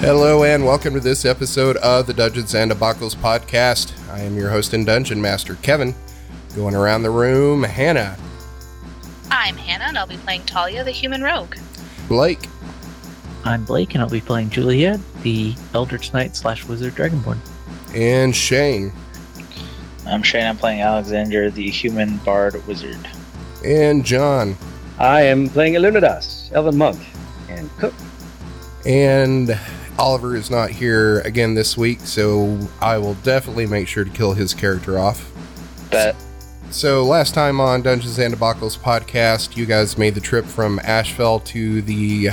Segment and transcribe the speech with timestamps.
[0.00, 3.92] Hello and welcome to this episode of the Dungeons and Debacles podcast.
[4.10, 5.94] I am your host and dungeon master, Kevin.
[6.56, 8.16] Going around the room, Hannah,
[9.30, 11.54] I'm Hannah, and I'll be playing Talia, the human rogue.
[12.08, 12.40] Blake,
[13.44, 17.38] I'm Blake, and I'll be playing Julia, the Eldritch Knight slash Wizard Dragonborn.
[17.94, 18.92] and Shane,
[20.06, 20.46] I'm Shane.
[20.46, 22.98] I'm playing Alexander, the human bard wizard.
[23.64, 24.56] and John,
[24.98, 26.98] I am playing Illuminadas, Elven Monk,
[27.48, 27.94] and Cook.
[28.86, 29.56] and
[30.00, 34.32] Oliver is not here again this week, so I will definitely make sure to kill
[34.32, 35.30] his character off.
[35.90, 36.16] Bet.
[36.70, 41.44] So last time on Dungeons and Debacles podcast, you guys made the trip from Ashfell
[41.46, 42.30] to the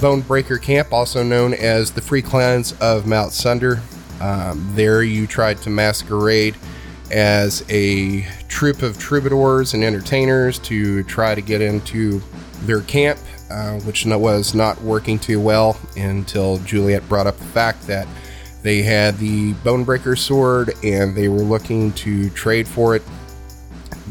[0.00, 3.80] Bonebreaker Camp, also known as the Free Clans of Mount Sunder.
[4.20, 6.56] Um, there, you tried to masquerade
[7.10, 12.20] as a troop of troubadours and entertainers to try to get into
[12.64, 13.18] their camp,
[13.50, 18.06] uh, which was not working too well until Juliet brought up the fact that
[18.62, 23.02] they had the Bonebreaker sword and they were looking to trade for it.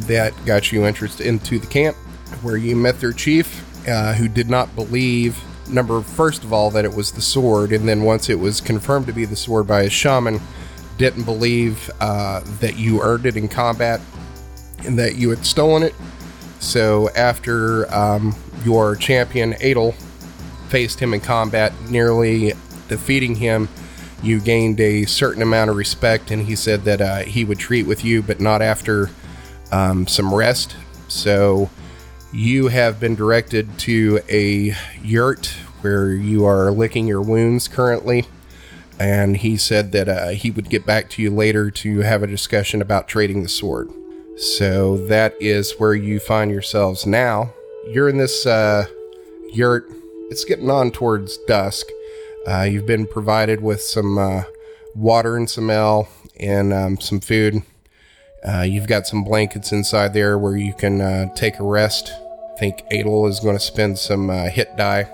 [0.08, 1.96] That got you interested into the camp
[2.42, 6.86] where you met their chief uh, who did not believe number first of all that
[6.86, 9.82] it was the sword and then once it was confirmed to be the sword by
[9.82, 10.40] a shaman
[10.98, 14.00] didn't believe uh, that you earned it in combat
[14.86, 15.96] and that you had stolen it.
[16.60, 19.94] So after um, your champion adel
[20.68, 22.52] faced him in combat nearly
[22.90, 23.70] defeating him
[24.22, 27.86] you gained a certain amount of respect and he said that uh, he would treat
[27.86, 29.10] with you but not after
[29.72, 30.76] um, some rest.
[31.08, 31.70] So
[32.34, 35.48] you have been directed to a yurt
[35.82, 38.26] where you are licking your wounds currently.
[38.98, 42.28] And he said that uh, he would get back to you later to have a
[42.28, 43.90] discussion about trading the sword.
[44.38, 47.54] So that is where you find yourselves now.
[47.88, 48.86] You're in this uh,
[49.52, 49.88] yurt.
[50.30, 51.86] It's getting on towards dusk.
[52.48, 54.44] Uh, you've been provided with some uh,
[54.96, 56.08] water and some ale
[56.40, 57.62] and um, some food.
[58.48, 62.12] Uh, you've got some blankets inside there where you can uh, take a rest.
[62.56, 65.08] I think Adel is going to spend some uh, hit die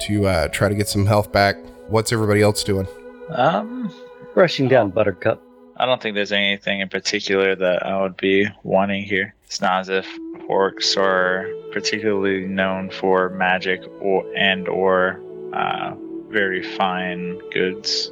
[0.00, 1.56] to uh, try to get some health back.
[1.88, 2.88] What's everybody else doing?
[3.30, 3.92] Um,
[4.34, 5.42] Brushing down Buttercup.
[5.76, 9.34] I don't think there's anything in particular that I would be wanting here.
[9.44, 10.06] It's not as if
[10.48, 15.20] orcs are particularly known for magic or and or
[15.52, 15.94] uh,
[16.28, 18.10] very fine goods.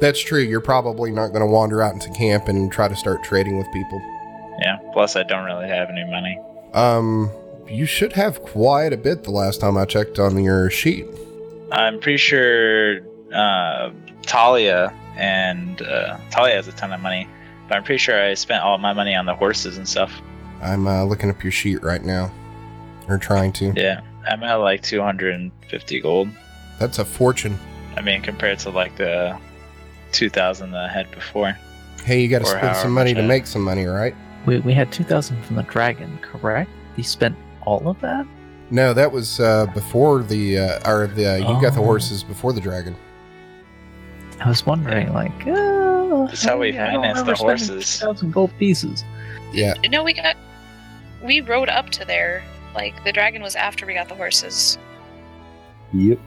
[0.00, 0.40] That's true.
[0.40, 3.66] You're probably not going to wander out into camp and try to start trading with
[3.72, 4.00] people.
[4.60, 4.78] Yeah.
[4.92, 6.38] Plus, I don't really have any money.
[6.72, 7.30] Um,
[7.68, 11.06] you should have quite a bit the last time I checked on your sheet.
[11.70, 13.00] I'm pretty sure
[13.32, 13.90] uh,
[14.22, 17.28] Talia and uh, Talia has a ton of money,
[17.68, 20.12] but I'm pretty sure I spent all my money on the horses and stuff.
[20.62, 22.30] I'm uh, looking up your sheet right now,
[23.08, 23.72] or trying to.
[23.76, 26.28] Yeah, I'm at like 250 gold.
[26.78, 27.58] That's a fortune.
[27.96, 29.38] I mean, compared to like the
[30.12, 31.56] 2,000 that I had before.
[32.04, 34.14] Hey, you got to spend some money to make some money, right?
[34.46, 36.70] We, we had 2,000 from the dragon, correct?
[36.96, 38.26] He spent all of that?
[38.70, 41.84] No, that was uh, before the uh, or the you got the Oh.
[41.84, 42.96] horses before the dragon.
[44.40, 47.98] I was wondering, like, oh, That's how we hey, finance the horses.
[47.98, 49.04] 2,000 gold pieces.
[49.52, 50.36] Yeah, No, we got.
[51.22, 52.42] We rode up to there.
[52.74, 54.78] Like, the dragon was after we got the horses.
[55.92, 56.18] Yep.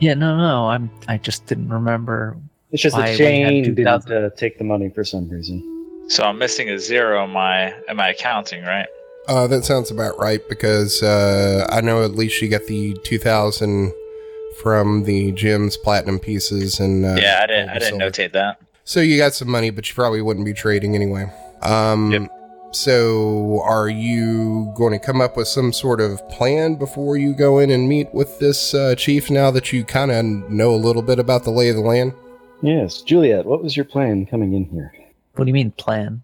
[0.00, 0.90] Yeah, no, no, I'm.
[1.08, 2.36] I just didn't remember.
[2.72, 4.12] It's just Why that we Shane didn't 2,000.
[4.12, 5.62] uh, take the money for some reason.
[6.08, 8.86] So I'm missing a zero in my in my accounting, right?
[9.28, 13.18] uh, that sounds about right because uh, I know at least you got the two
[13.18, 13.90] thousand
[14.60, 18.10] from the gems, platinum pieces, and uh, yeah, I didn't I didn't silver.
[18.10, 18.60] notate that.
[18.84, 21.32] So you got some money, but you probably wouldn't be trading anyway.
[21.62, 22.43] Um, Yep.
[22.74, 27.60] So are you going to come up with some sort of plan before you go
[27.60, 29.30] in and meet with this uh, chief?
[29.30, 32.14] Now that you kind of know a little bit about the lay of the land.
[32.62, 34.92] Yes, Juliet, what was your plan coming in here?
[35.36, 36.22] What do you mean, plan?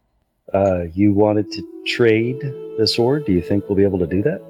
[0.53, 2.41] Uh, you wanted to trade
[2.79, 3.27] the sword.
[3.27, 4.43] Do you think we'll be able to do that?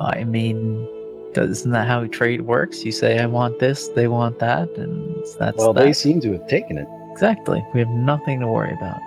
[0.00, 0.86] I mean,
[1.32, 2.84] Doesn't that how trade works?
[2.84, 5.82] You say, I want this, they want that, and that's well, that.
[5.82, 6.86] they seem to have taken it.
[7.10, 7.64] Exactly.
[7.74, 9.00] We have nothing to worry about.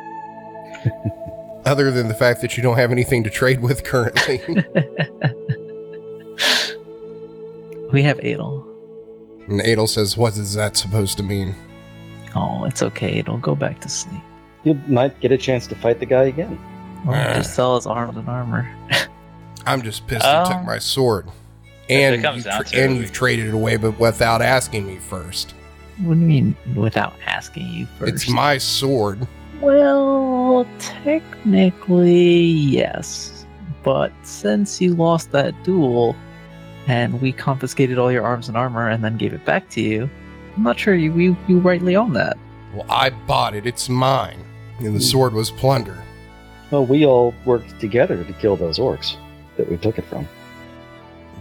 [1.65, 4.41] Other than the fact that you don't have anything to trade with currently.
[7.91, 8.65] we have Adel.
[9.47, 11.55] and Adel says, What is that supposed to mean?
[12.35, 13.37] Oh, it's okay, Adel.
[13.37, 14.21] Go back to sleep.
[14.63, 16.59] You might get a chance to fight the guy again.
[17.07, 17.35] Oh, Ah.
[17.35, 18.69] just sell his arms and armor.
[19.65, 21.27] I'm just pissed you took Um, my sword.
[21.89, 25.53] And, you tra- to and it, you've traded it away, but without asking me first.
[26.03, 28.13] What do you mean without asking you first?
[28.13, 29.27] It's my sword.
[29.61, 33.45] Well, technically, yes.
[33.83, 36.15] But since you lost that duel
[36.87, 40.09] and we confiscated all your arms and armor and then gave it back to you,
[40.55, 42.37] I'm not sure you, you, you rightly own that.
[42.73, 43.65] Well, I bought it.
[43.65, 44.43] It's mine.
[44.79, 46.03] And the sword was plunder.
[46.71, 49.15] Well, we all worked together to kill those orcs
[49.57, 50.27] that we took it from.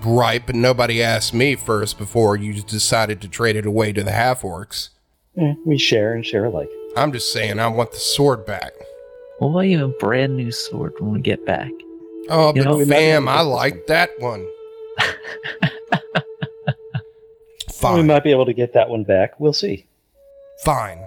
[0.05, 4.13] Right, but nobody asked me first before you decided to trade it away to the
[4.13, 4.91] half orcs.
[5.39, 6.69] Eh, we share and share alike.
[6.97, 8.73] I'm just saying I want the sword back.
[9.41, 11.71] We'll buy you a brand new sword when we get back.
[12.31, 14.47] Oh, You but know, fam, be able to I like that one.
[17.83, 19.39] We might be able to get that one back.
[19.39, 19.87] We'll see.
[20.65, 21.07] fine.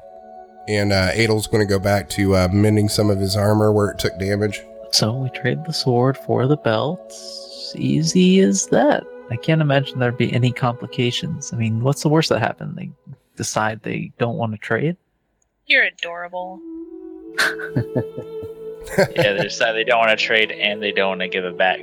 [0.67, 3.89] And uh, Adel's going to go back to uh, mending some of his armor where
[3.89, 4.61] it took damage.
[4.91, 7.13] So we trade the sword for the belt.
[7.75, 9.03] Easy as that.
[9.31, 11.51] I can't imagine there'd be any complications.
[11.51, 12.75] I mean, what's the worst that happened?
[12.75, 12.91] They
[13.37, 14.97] decide they don't want to trade?
[15.67, 16.61] You're adorable.
[17.39, 21.57] yeah, they decide they don't want to trade and they don't want to give it
[21.57, 21.79] back.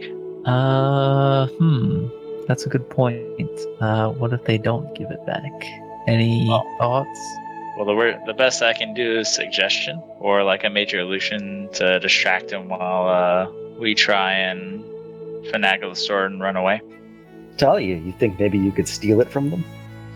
[0.47, 2.09] Uh, hmm.
[2.49, 3.21] That's a good point.
[3.81, 5.53] Uh, what if they don't give it back?
[6.07, 6.63] Any Oh.
[6.79, 7.21] thoughts?
[7.77, 11.69] Well, the wor- the best I can do is suggestion or like a major illusion
[11.75, 14.83] to distract him while uh, we try and
[15.53, 16.81] finagle the sword and run away.
[17.59, 19.65] Talia, you think maybe you could steal it from them?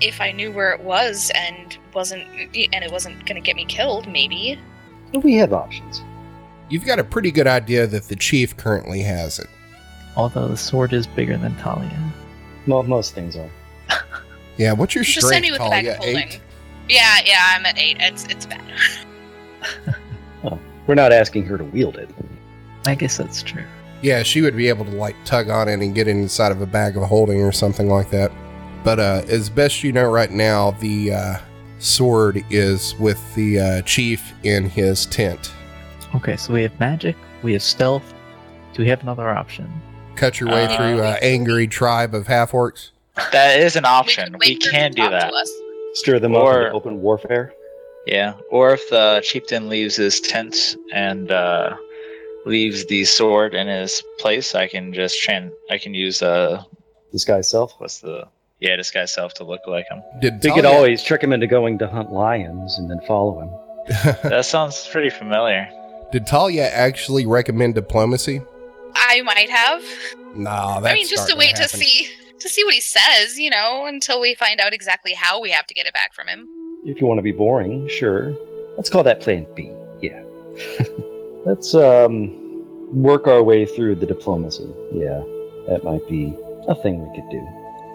[0.00, 4.08] If I knew where it was and wasn't and it wasn't gonna get me killed,
[4.08, 4.58] maybe.
[5.22, 6.02] We have options.
[6.68, 9.48] You've got a pretty good idea that the chief currently has it.
[10.16, 12.12] Although the sword is bigger than Talia.
[12.66, 13.50] Well, most things are.
[14.58, 15.92] Yeah, what's your Just send me with the bag Talia?
[15.92, 16.28] of holding.
[16.28, 16.40] Eight?
[16.88, 17.96] Yeah, yeah, I'm at eight.
[18.00, 18.62] It's it's bad.
[19.86, 19.94] well,
[20.44, 22.10] oh, We're not asking her to wield it.
[22.86, 23.64] I guess that's true.
[24.02, 26.60] Yeah, she would be able to like tug on it and get it inside of
[26.60, 28.32] a bag of holding or something like that.
[28.88, 31.36] But uh, as best you know right now, the uh,
[31.78, 35.52] sword is with the uh, chief in his tent.
[36.14, 38.14] Okay, so we have magic, we have stealth.
[38.72, 39.70] Do we have another option?
[40.16, 42.88] Cut your way Uh, through uh, angry tribe of half orcs.
[43.30, 44.32] That is an option.
[44.32, 45.34] could We, wait for can them to do talk that.
[45.34, 45.52] us.
[45.92, 47.52] Stir them up Or- into open warfare.
[48.06, 48.36] Yeah.
[48.50, 51.76] Or if the chieftain leaves his tent and uh,
[52.46, 55.50] leaves the sword in his place, I can just tran.
[55.70, 56.62] I can use uh,
[57.12, 57.74] Disguise self.
[57.76, 58.26] what's the
[58.60, 60.02] yeah disguise self to look like him.
[60.20, 63.40] Did We could Talia- always trick him into going to hunt lions and then follow
[63.40, 63.50] him.
[64.22, 65.68] That sounds pretty familiar.
[66.12, 68.42] Did Talia actually recommend diplomacy?
[68.94, 69.82] I might have.
[70.34, 72.08] Nah, that's I mean, just to wait to see
[72.40, 75.66] to see what he says, you know, until we find out exactly how we have
[75.66, 76.46] to get it back from him.
[76.84, 78.34] If you want to be boring, sure.
[78.76, 79.72] Let's call that plan B.
[80.00, 80.22] Yeah.
[81.44, 82.34] Let's um
[82.92, 84.68] work our way through the diplomacy.
[84.92, 85.22] Yeah.
[85.68, 86.34] That might be
[86.68, 87.46] a thing we could do.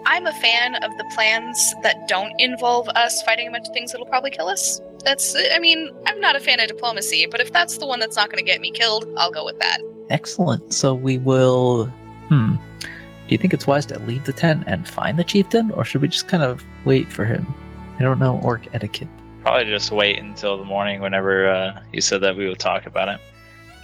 [0.06, 3.92] I'm a fan of the plans that don't involve us fighting a bunch of things
[3.92, 4.80] that'll probably kill us.
[5.04, 8.16] That's, I mean, I'm not a fan of diplomacy, but if that's the one that's
[8.16, 9.78] not going to get me killed, I'll go with that.
[10.10, 10.72] Excellent.
[10.72, 11.86] So we will.
[12.28, 12.56] Hmm.
[12.80, 12.88] Do
[13.28, 16.08] you think it's wise to leave the tent and find the chieftain, or should we
[16.08, 17.46] just kind of wait for him?
[17.98, 19.08] I don't know orc etiquette.
[19.42, 23.08] Probably just wait until the morning whenever uh, you said that we would talk about
[23.08, 23.20] it.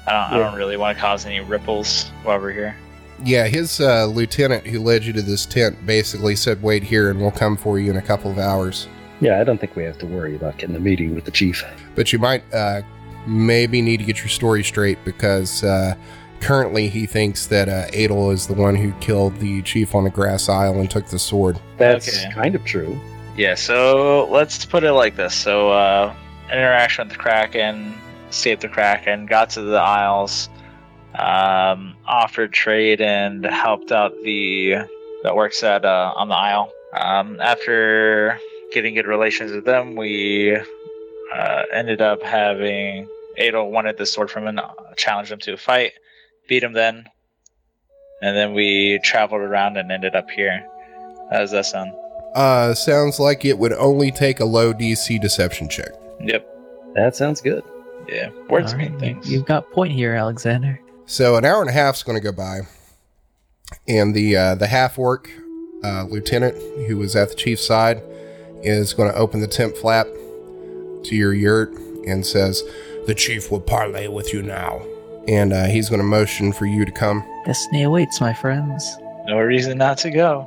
[0.06, 0.32] I don't.
[0.32, 2.76] I don't really want to cause any ripples while we're here.
[3.22, 7.20] Yeah, his uh, lieutenant who led you to this tent basically said, "Wait here, and
[7.20, 8.88] we'll come for you in a couple of hours."
[9.20, 11.62] Yeah, I don't think we have to worry about getting a meeting with the chief.
[11.94, 12.80] But you might uh,
[13.26, 15.94] maybe need to get your story straight because uh,
[16.40, 20.10] currently he thinks that uh, Adel is the one who killed the chief on the
[20.10, 21.60] grass isle and took the sword.
[21.76, 22.32] That's Okay.
[22.32, 22.98] kind of true.
[23.36, 23.54] Yeah.
[23.56, 25.34] So let's put it like this.
[25.34, 26.14] So uh,
[26.50, 27.94] interaction with the Kraken,
[28.30, 30.48] escaped the Kraken, got to the Isles,
[31.20, 34.76] um, offered trade, and helped out the
[35.22, 36.72] that works at uh, on the Isle.
[36.94, 38.38] Um, after
[38.72, 43.06] getting good relations with them, we uh, ended up having
[43.38, 44.60] Adel wanted the sword from him,
[44.96, 45.92] challenged him to a fight,
[46.48, 47.04] beat him then,
[48.22, 50.66] and then we traveled around and ended up here.
[51.30, 51.92] How does that sound?
[52.34, 55.90] Uh, sounds like it would only take a low DC deception check.
[56.20, 56.46] Yep.
[56.94, 57.62] That sounds good.
[58.08, 58.30] Yeah.
[58.48, 59.30] Words All mean things.
[59.30, 60.80] You've got point here, Alexander.
[61.10, 62.60] So an hour and a half is going to go by,
[63.88, 65.28] and the uh, the half orc
[65.82, 66.54] uh, lieutenant
[66.86, 68.00] who was at the chief's side
[68.62, 71.72] is going to open the tent flap to your yurt
[72.06, 72.62] and says,
[73.08, 74.86] "The chief will parley with you now."
[75.26, 77.24] And uh, he's going to motion for you to come.
[77.44, 78.88] Destiny awaits, my friends.
[79.26, 80.46] No reason not to go.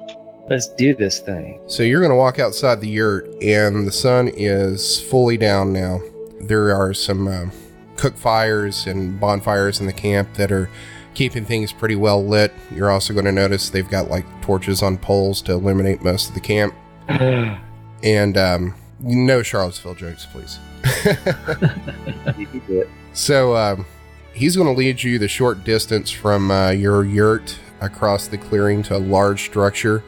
[0.49, 1.59] Let's do this thing.
[1.67, 5.99] So you're going to walk outside the yurt, and the sun is fully down now.
[6.39, 7.47] There are some uh,
[7.95, 10.69] cook fires and bonfires in the camp that are
[11.13, 12.53] keeping things pretty well lit.
[12.71, 16.35] You're also going to notice they've got like torches on poles to illuminate most of
[16.35, 16.73] the camp.
[18.03, 20.59] And um, no Charlottesville jokes, please.
[21.05, 22.89] You can do it.
[23.13, 23.85] So um,
[24.33, 28.83] he's going to lead you the short distance from uh, your yurt across the clearing
[28.83, 30.03] to a large structure.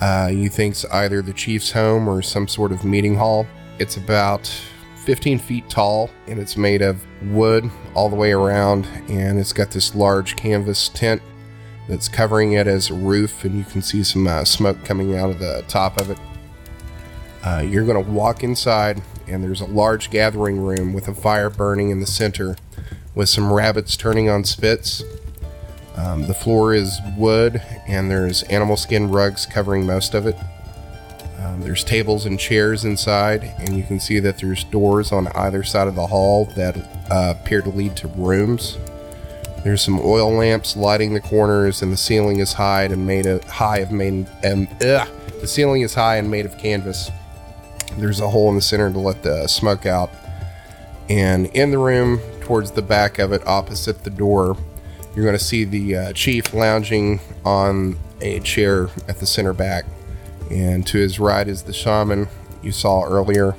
[0.00, 3.46] Uh, you think's either the chief's home or some sort of meeting hall.
[3.78, 4.50] It's about
[5.10, 9.72] 15 feet tall and it's made of wood all the way around, and it's got
[9.72, 11.20] this large canvas tent
[11.88, 15.28] that's covering it as a roof, and you can see some uh, smoke coming out
[15.28, 16.18] of the top of it.
[17.42, 21.50] Uh, you're going to walk inside, and there's a large gathering room with a fire
[21.50, 22.54] burning in the center
[23.16, 25.02] with some rabbits turning on spits.
[25.96, 30.36] Um, the floor is wood, and there's animal skin rugs covering most of it.
[31.50, 35.64] Um, there's tables and chairs inside, and you can see that there's doors on either
[35.64, 36.76] side of the hall that
[37.10, 38.78] uh, appear to lead to rooms.
[39.64, 43.42] There's some oil lamps lighting the corners, and the ceiling is high and made of
[43.44, 45.08] high of made and ugh,
[45.40, 47.10] the ceiling is high and made of canvas.
[47.98, 50.10] There's a hole in the center to let the smoke out.
[51.08, 54.56] And in the room, towards the back of it, opposite the door,
[55.16, 59.84] you're going to see the uh, chief lounging on a chair at the center back.
[60.50, 62.28] And to his right is the shaman
[62.62, 63.54] you saw earlier,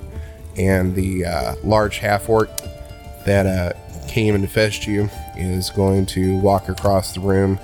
[0.58, 2.50] and the uh, large half orc
[3.26, 3.74] that uh,
[4.08, 7.60] came and fetched you is going to walk across the room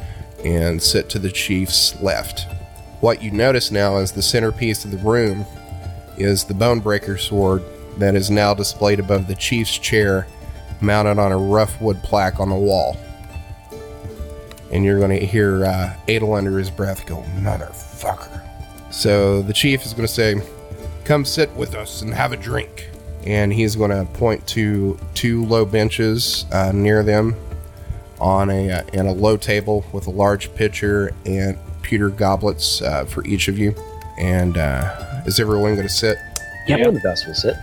[0.45, 2.47] and sit to the chief's left.
[3.01, 5.45] What you notice now is the centerpiece of the room
[6.17, 7.63] is the Bonebreaker sword
[7.97, 10.27] that is now displayed above the chief's chair,
[10.81, 12.97] mounted on a rough wood plaque on the wall.
[14.71, 18.46] And you're going to hear uh, Adel under his breath go, Motherfucker.
[18.97, 20.41] So the chief is going to say,
[21.05, 22.89] Come sit with us and have a drink.
[23.27, 27.35] And he's going to point to two low benches uh, near them
[28.19, 33.05] on a uh, and a low table with a large pitcher and pewter goblets uh,
[33.05, 33.75] for each of you.
[34.17, 36.17] And uh, is everyone going to sit?
[36.67, 37.55] Yeah, one of us will sit.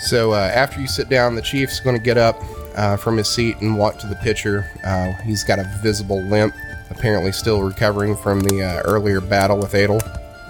[0.00, 2.36] So uh, after you sit down, the chief's going to get up
[2.76, 4.70] uh, from his seat and walk to the pitcher.
[4.84, 6.54] Uh, he's got a visible limp,
[6.90, 10.00] apparently still recovering from the uh, earlier battle with Adel.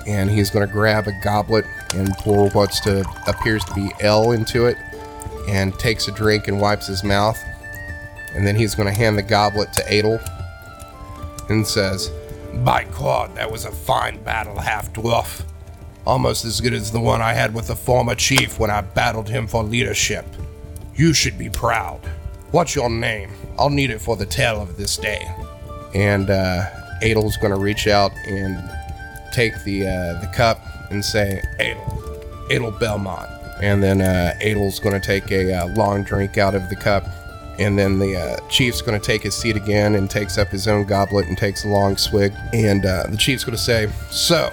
[0.09, 4.33] And he's going to grab a goblet and pour what's to appears to be L
[4.33, 4.77] into it,
[5.49, 7.39] and takes a drink and wipes his mouth.
[8.35, 10.19] And then he's going to hand the goblet to Adel
[11.49, 12.11] and says,
[12.65, 15.45] "By God, that was a fine battle, half dwarf."
[16.09, 19.29] almost as good as the one I had with the former chief when I battled
[19.29, 20.25] him for leadership.
[20.97, 22.01] You should be proud.
[22.51, 23.31] What's your name?
[23.59, 25.21] I'll need it for the tale of this day.
[25.95, 26.65] And uh,
[27.03, 28.57] Adel's going to reach out and
[29.33, 33.29] take the uh, the cup and say, Adel, Adel Belmont.
[33.63, 37.05] And then uh, Adel's going to take a uh, long drink out of the cup.
[37.59, 40.69] And then the uh, chief's going to take his seat again and takes up his
[40.69, 42.33] own goblet and takes a long swig.
[42.53, 44.51] And uh, the chief's going to say, So,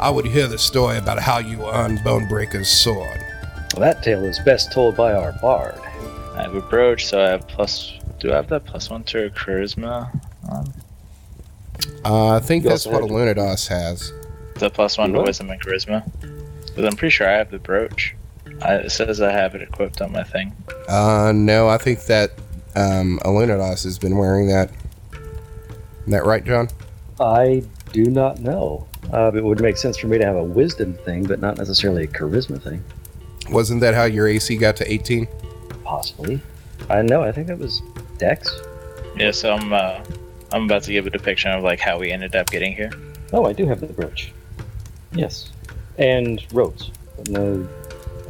[0.00, 3.24] I would hear the story about how you earned Bonebreaker's sword.
[3.74, 5.78] Well, that tale is best told by our bard.
[6.34, 7.92] I have a brooch, so I have plus.
[8.18, 10.12] Do I have that plus one to charisma?
[10.50, 10.72] Um,
[12.04, 14.12] Uh, I think You that's what have- Alunidas has.
[14.56, 15.26] the plus one You to what?
[15.28, 16.08] wisdom and charisma.
[16.74, 18.14] But I'm pretty sure I have the brooch.
[18.62, 20.54] I, it says I have it equipped on my thing.
[20.88, 22.30] Uh, no, I think that
[22.76, 24.70] um, Alunidas has been wearing that.
[25.12, 26.68] Isn't that right, John?
[27.20, 27.62] I
[27.92, 28.86] do not know.
[29.12, 32.04] Uh, it would make sense for me to have a wisdom thing, but not necessarily
[32.04, 32.82] a charisma thing.
[33.50, 35.26] Wasn't that how your AC got to 18?
[35.84, 36.40] Possibly.
[36.88, 37.22] I know.
[37.22, 37.82] I think that was
[38.18, 38.48] Dex.
[39.16, 40.00] Yeah, so I'm uh,
[40.52, 42.92] I'm about to give a depiction of like how we ended up getting here.
[43.32, 44.32] Oh, I do have the brooch.
[45.12, 45.50] Yes,
[45.98, 47.68] and ropes, but no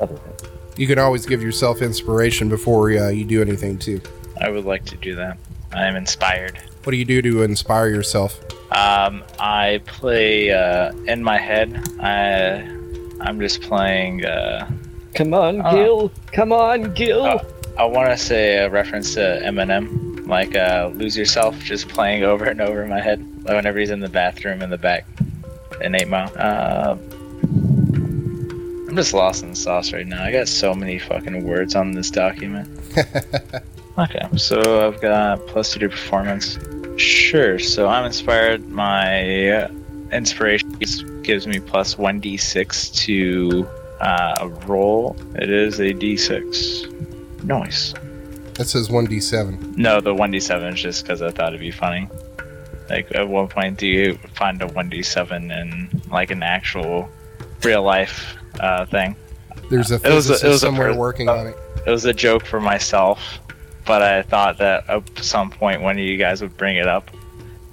[0.01, 0.51] other thing.
[0.77, 4.01] You can always give yourself inspiration before uh, you do anything, too.
[4.41, 5.37] I would like to do that.
[5.73, 6.59] I am inspired.
[6.85, 8.41] What do you do to inspire yourself?
[8.73, 11.89] Um, I play uh, in my head.
[12.01, 12.63] I
[13.21, 14.25] I'm just playing.
[14.25, 14.71] Uh,
[15.15, 15.63] Come on.
[15.75, 16.11] Gil!
[16.33, 17.21] Come on, Gil!
[17.25, 17.41] Oh.
[17.79, 22.45] I want to say a reference to Eminem, like uh, "Lose Yourself," just playing over
[22.45, 23.27] and over in my head.
[23.45, 25.07] Whenever he's in the bathroom in the back
[25.81, 26.33] in Eight Mile.
[26.37, 26.97] Uh,
[28.93, 30.23] I'm just lost in the sauce right now.
[30.23, 32.69] I got so many fucking words on this document.
[33.99, 36.59] okay, so I've got plus two to performance.
[36.99, 37.59] Sure.
[37.59, 38.69] So I'm inspired.
[38.69, 39.67] My
[40.13, 40.79] inspiration
[41.23, 43.67] gives me plus 1d6 to
[44.01, 45.17] uh, roll.
[45.37, 47.45] It is a d6.
[47.45, 47.95] Nice.
[48.55, 49.77] That says 1d7.
[49.77, 52.09] No, the 1d7 is just because I thought it'd be funny.
[52.91, 57.09] Like, at one point, do you find a 1d7 in, like, an actual
[57.63, 59.17] real life uh, thing?
[59.71, 61.57] There's a It was a- it physicist was a somewhere person- working on it.
[61.87, 63.41] It was a joke for myself,
[63.87, 67.11] but I thought that at some point one of you guys would bring it up,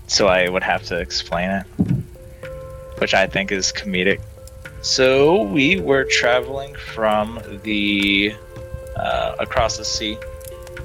[0.07, 1.63] so I would have to explain it,
[2.99, 4.21] which I think is comedic.
[4.81, 8.33] So we were traveling from the
[8.95, 10.17] uh, across the sea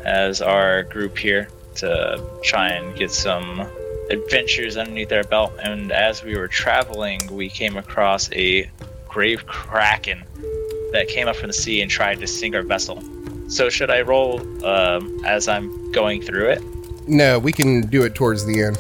[0.05, 3.67] as our group here to try and get some
[4.11, 5.53] adventures underneath our belt.
[5.63, 8.71] And as we were traveling, we came across a
[9.09, 10.23] grave kraken
[10.93, 13.03] that came up from the sea and tried to sink our vessel.
[13.49, 16.63] So should I roll um, as I'm going through it?
[17.07, 18.79] No, we can do it towards the end.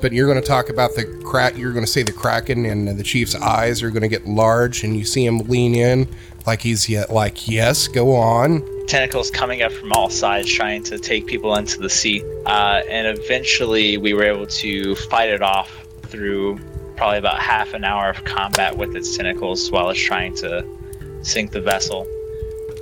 [0.00, 1.56] But you're going to talk about the crack.
[1.56, 4.84] You're going to say the kraken, and the chief's eyes are going to get large,
[4.84, 6.08] and you see him lean in,
[6.46, 8.62] like he's yet like, yes, go on.
[8.88, 12.22] Tentacles coming up from all sides, trying to take people into the sea.
[12.46, 15.70] Uh, and eventually, we were able to fight it off
[16.04, 16.58] through
[16.96, 20.66] probably about half an hour of combat with its tentacles while it's trying to
[21.22, 22.06] sink the vessel.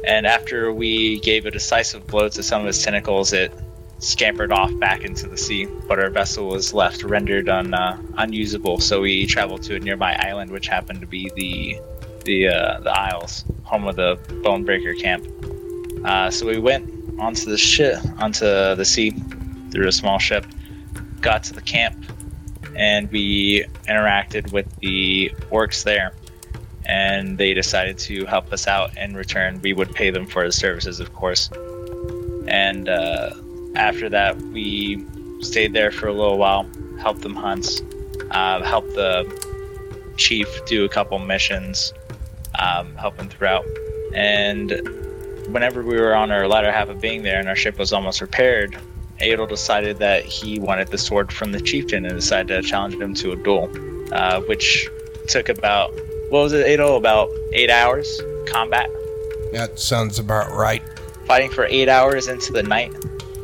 [0.07, 3.53] And after we gave a decisive blow to some of its tentacles, it
[3.99, 5.67] scampered off back into the sea.
[5.89, 10.15] But our vessel was left rendered un, uh, unusable, so we traveled to a nearby
[10.21, 11.81] island, which happened to be the
[12.25, 15.27] the uh, the Isles, home of the Bonebreaker camp.
[16.05, 16.89] Uh, so we went
[17.19, 19.11] onto the ship, onto the sea,
[19.71, 20.47] through a small ship,
[21.21, 21.97] got to the camp,
[22.75, 26.13] and we interacted with the orcs there.
[26.85, 28.97] And they decided to help us out.
[28.97, 31.51] In return, we would pay them for the services, of course.
[32.47, 33.35] And uh,
[33.75, 35.05] after that, we
[35.41, 36.65] stayed there for a little while,
[37.01, 37.83] helped them hunt,
[38.31, 39.27] uh, helped the
[40.17, 41.93] chief do a couple missions,
[42.59, 43.65] um, help throughout.
[44.15, 44.71] And
[45.49, 48.21] whenever we were on our latter half of being there and our ship was almost
[48.21, 48.77] repaired,
[49.21, 53.15] Adel decided that he wanted the sword from the chieftain and decided to challenge him
[53.15, 53.71] to a duel,
[54.13, 54.89] uh, which
[55.29, 55.93] took about,
[56.31, 56.97] what was it, Adel?
[56.97, 58.89] About eight hours combat,
[59.53, 60.83] That sounds about right.
[61.27, 62.95] fighting for eight hours into the night.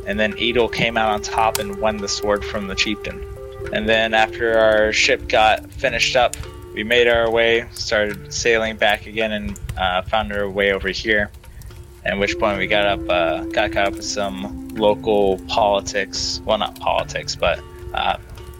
[0.05, 3.25] And then Adel came out on top and won the sword from the chieftain.
[3.71, 6.35] And then after our ship got finished up,
[6.73, 11.31] we made our way, started sailing back again, and uh, found our way over here.
[12.05, 16.41] At which point we got up, uh, got caught up with some local politics.
[16.45, 17.59] Well, not politics, but
[17.93, 18.17] uh,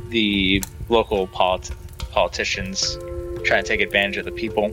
[0.10, 1.72] the local polit-
[2.12, 2.98] politicians
[3.44, 4.66] trying to take advantage of the people,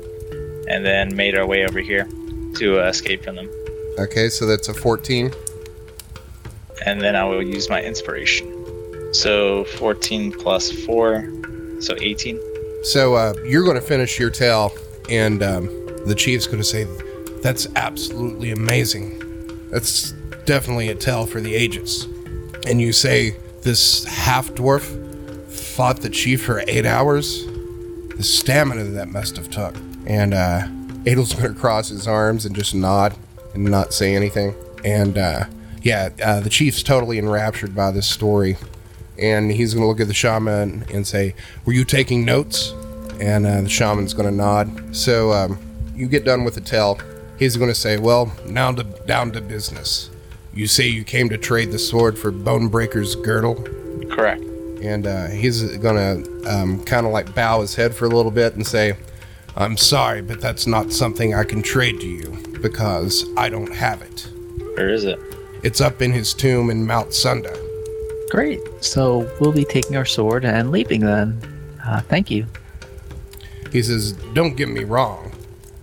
[0.68, 2.08] and then made our way over here
[2.56, 3.50] to uh, escape from them.
[3.98, 5.32] Okay, so that's a 14.
[6.86, 9.12] And then I will use my inspiration.
[9.12, 12.40] So 14 plus 4, so 18.
[12.84, 14.72] So uh, you're going to finish your tale,
[15.10, 15.66] and um,
[16.06, 16.86] the chief's going to say,
[17.42, 19.22] "That's absolutely amazing.
[19.70, 20.12] That's
[20.44, 22.06] definitely a tale for the ages."
[22.66, 24.82] And you say, "This half dwarf
[25.48, 27.44] fought the chief for eight hours.
[28.16, 29.76] The stamina that must have took."
[30.06, 30.66] And uh,
[31.06, 33.16] Adel's to cross his arms and just nod
[33.54, 34.54] and not say anything.
[34.84, 35.44] And uh,
[35.82, 38.56] yeah, uh, the chief's totally enraptured by this story
[39.20, 42.72] and he's to look at the shaman and say, "Were you taking notes?"
[43.20, 44.96] And uh, the shaman's to nod.
[44.96, 45.58] So um,
[45.94, 46.98] you get done with the tell.
[47.40, 50.10] He's going to say, "Well, now to, down to business.
[50.54, 53.56] You say you came to trade the sword for Bonebreaker's girdle."
[54.10, 54.42] Correct.
[54.82, 58.54] and uh, he's gonna um, kind of like bow his head for a little bit
[58.54, 58.94] and say,
[59.56, 64.02] "I'm sorry, but that's not something I can trade to you because I don't have
[64.02, 64.28] it.
[64.76, 65.18] Where is it?
[65.62, 67.56] It's up in his tomb in Mount Sunder."
[68.30, 68.60] Great.
[68.80, 71.40] So we'll be taking our sword and leaving then.
[71.84, 72.46] Uh, thank you.
[73.72, 75.32] He says, "Don't get me wrong.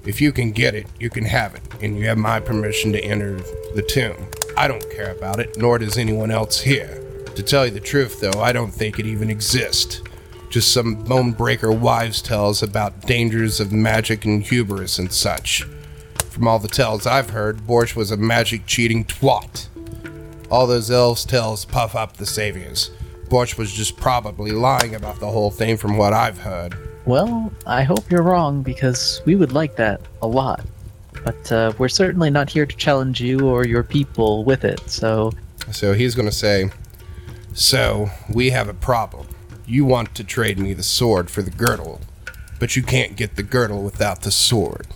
[0.07, 3.03] If you can get it, you can have it, and you have my permission to
[3.03, 3.41] enter
[3.75, 4.15] the tomb.
[4.55, 7.03] I don't care about it, nor does anyone else here.
[7.35, 10.01] To tell you the truth, though, I don't think it even exists.
[10.49, 15.63] Just some bone breaker wives' tales about dangers of magic and hubris and such.
[16.29, 19.67] From all the tales I've heard, Borsch was a magic cheating twat.
[20.49, 22.91] All those elves' tales puff up the saviors.
[23.27, 26.87] Borsch was just probably lying about the whole thing from what I've heard.
[27.07, 30.65] Well, I hope you're wrong because we would like that a lot.
[31.23, 35.31] But uh, we're certainly not here to challenge you or your people with it, so
[35.71, 36.69] So he's going to say,
[37.53, 39.27] So, we have a problem.
[39.65, 42.01] You want to trade me the sword for the girdle,
[42.59, 44.87] but you can't get the girdle without the sword.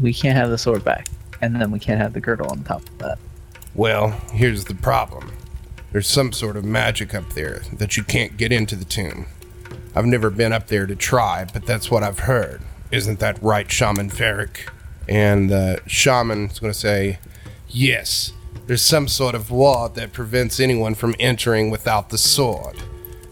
[0.00, 1.06] we can't have the sword back.
[1.42, 3.18] And then we can't have the girdle on top of that.
[3.74, 5.32] Well, here's the problem
[5.92, 9.26] there's some sort of magic up there that you can't get into the tomb.
[9.98, 12.62] I've never been up there to try, but that's what I've heard.
[12.92, 14.68] Isn't that right, Shaman Ferric?
[15.08, 17.18] And the shaman shaman's going to say,
[17.66, 18.32] Yes,
[18.68, 22.76] there's some sort of wall that prevents anyone from entering without the sword.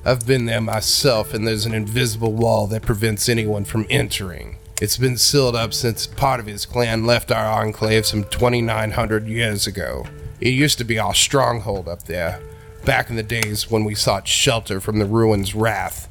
[0.05, 4.57] I've been there myself, and there's an invisible wall that prevents anyone from entering.
[4.83, 9.69] It's been sealed up since part of his clan left our enclave some 2,900 years
[9.69, 10.05] ago.
[10.41, 12.41] It used to be our stronghold up there,
[12.85, 16.09] back in the days when we sought shelter from the Ruin's wrath.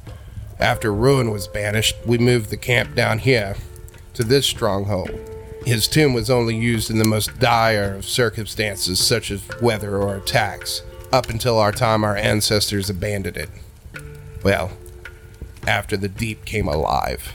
[0.58, 3.56] After Ruin was banished, we moved the camp down here
[4.14, 5.10] to this stronghold.
[5.66, 10.16] His tomb was only used in the most dire of circumstances, such as weather or
[10.16, 13.50] attacks, up until our time our ancestors abandoned it.
[14.42, 14.70] Well,
[15.66, 17.32] after the deep came alive.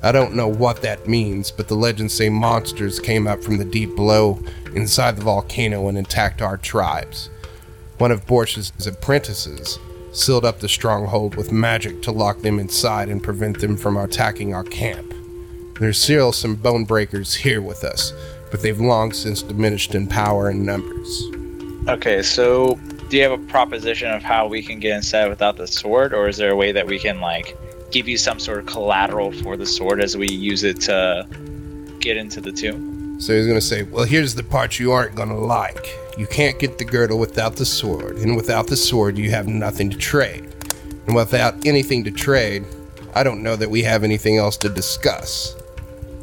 [0.00, 3.64] I don't know what that means, but the legends say monsters came up from the
[3.64, 4.40] deep below
[4.74, 7.30] inside the volcano and attacked our tribes.
[7.96, 9.80] One of Borch's apprentices
[10.18, 14.52] sealed up the stronghold with magic to lock them inside and prevent them from attacking
[14.54, 15.14] our camp.
[15.78, 18.12] There's still some bone breakers here with us,
[18.50, 21.22] but they've long since diminished in power and numbers.
[21.88, 22.78] Okay, so
[23.08, 26.28] do you have a proposition of how we can get inside without the sword, or
[26.28, 27.56] is there a way that we can like
[27.90, 31.26] give you some sort of collateral for the sword as we use it to
[32.00, 33.20] get into the tomb?
[33.20, 35.86] So he's to say, Well, here's the part you aren't to like.
[36.18, 39.88] You can't get the girdle without the sword, and without the sword, you have nothing
[39.88, 40.52] to trade.
[41.06, 42.64] And without anything to trade,
[43.14, 45.54] I don't know that we have anything else to discuss.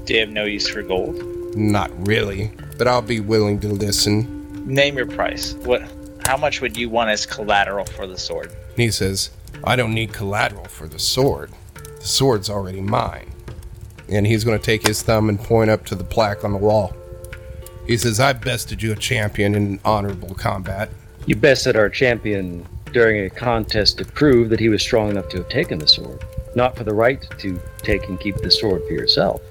[0.03, 1.15] Do you have no use for gold?
[1.55, 4.65] Not really, but I'll be willing to listen.
[4.67, 5.53] Name your price.
[5.63, 5.83] What?
[6.25, 8.51] How much would you want as collateral for the sword?
[8.51, 9.29] And he says,
[9.63, 11.51] I don't need collateral for the sword.
[12.01, 13.31] The sword's already mine.
[14.09, 16.57] And he's going to take his thumb and point up to the plaque on the
[16.57, 16.93] wall.
[17.87, 20.89] He says, I bested you a champion in honorable combat.
[21.27, 25.37] You bested our champion during a contest to prove that he was strong enough to
[25.37, 26.23] have taken the sword,
[26.55, 29.41] not for the right to take and keep the sword for yourself.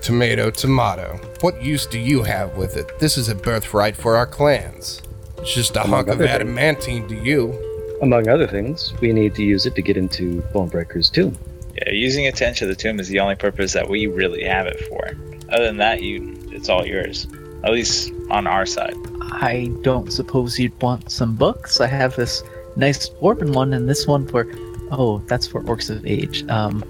[0.00, 1.18] Tomato, tomato.
[1.40, 2.98] What use do you have with it?
[2.98, 5.02] This is a birthright for our clans.
[5.38, 6.34] It's just a Among hunk of other things.
[6.34, 7.98] adamantine to you.
[8.02, 11.36] Among other things, we need to use it to get into Bonebreaker's tomb.
[11.74, 14.66] Yeah, using it to enter the tomb is the only purpose that we really have
[14.66, 15.12] it for.
[15.50, 17.26] Other than that, you it's all yours.
[17.66, 18.94] At least on our side.
[19.20, 21.80] I don't suppose you'd want some books.
[21.80, 22.42] I have this
[22.76, 24.46] nice dwarven one and this one for.
[24.92, 26.48] Oh, that's for Orcs of Age.
[26.48, 26.84] Um,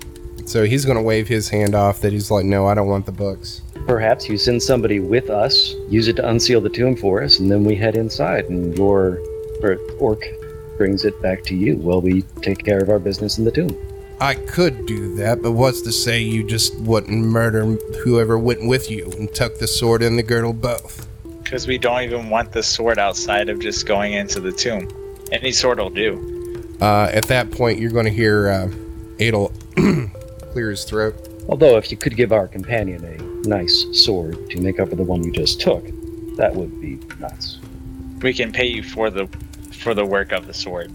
[0.45, 3.07] So he's going to wave his hand off that he's like, no, I don't want
[3.07, 3.63] the books.
[3.87, 7.51] Perhaps you send somebody with us, use it to unseal the tomb for us, and
[7.51, 9.19] then we head inside, and your
[9.63, 10.23] or, orc
[10.77, 13.75] brings it back to you while we take care of our business in the tomb.
[14.21, 17.65] I could do that, but what's to say you just wouldn't murder
[18.03, 21.07] whoever went with you and tuck the sword and the girdle both?
[21.43, 24.89] Because we don't even want the sword outside of just going into the tomb.
[25.33, 26.77] Any sword will do.
[26.81, 28.71] Uh, at that point, you're going to hear uh,
[29.21, 29.53] Adel
[30.53, 31.15] clear his throat.
[31.49, 35.05] Although, if you could give our companion a nice sword to make up for the
[35.05, 35.85] one you just took,
[36.37, 37.59] that would be nice.
[38.23, 39.27] We can pay you for the
[39.73, 40.91] for the work of the sword.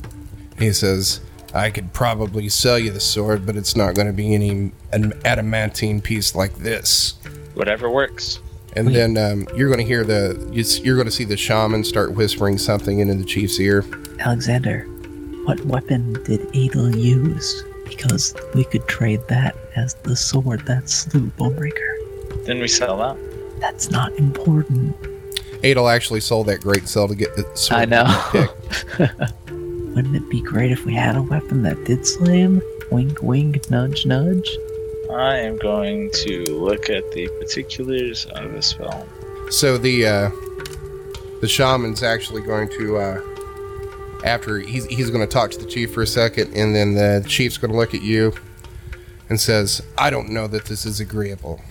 [0.58, 1.22] He says,
[1.54, 5.14] I could probably sell you the sword, but it's not going to be any an
[5.26, 7.16] adamantine piece like this.
[7.56, 8.40] Whatever works.
[8.76, 11.36] And then um, you're going to hear the you s- you're going to see the
[11.36, 13.84] shaman start whispering something into the chief's ear.
[14.20, 14.84] Alexander,
[15.46, 17.64] what weapon did Adel use?
[17.84, 22.46] Because we could trade that as the sword that slew Bonebreaker.
[22.46, 23.18] Then we sell that.
[23.60, 24.96] That's not important.
[25.66, 27.82] Adel actually sold that great cell to get the sword.
[27.82, 29.28] I know.
[29.92, 29.96] pick.
[29.96, 32.62] Wouldn't it be great if we had a weapon that did slam?
[32.92, 34.50] Wink, wink, nudge, nudge.
[35.12, 39.08] I am going to look at the particulars of the spell.
[39.50, 40.30] So the uh,
[41.42, 43.22] the shaman's actually going to uh,
[44.26, 47.26] after he's he's going to talk to the chief for a second, and then the
[47.28, 48.34] chief's going to look at you
[49.30, 51.62] and says, "I don't know that this is agreeable.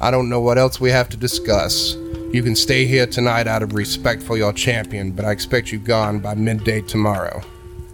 [0.00, 1.96] I don't know what else we have to discuss.
[2.30, 5.78] You can stay here tonight out of respect for your champion, but I expect you
[5.78, 7.42] gone by midday tomorrow."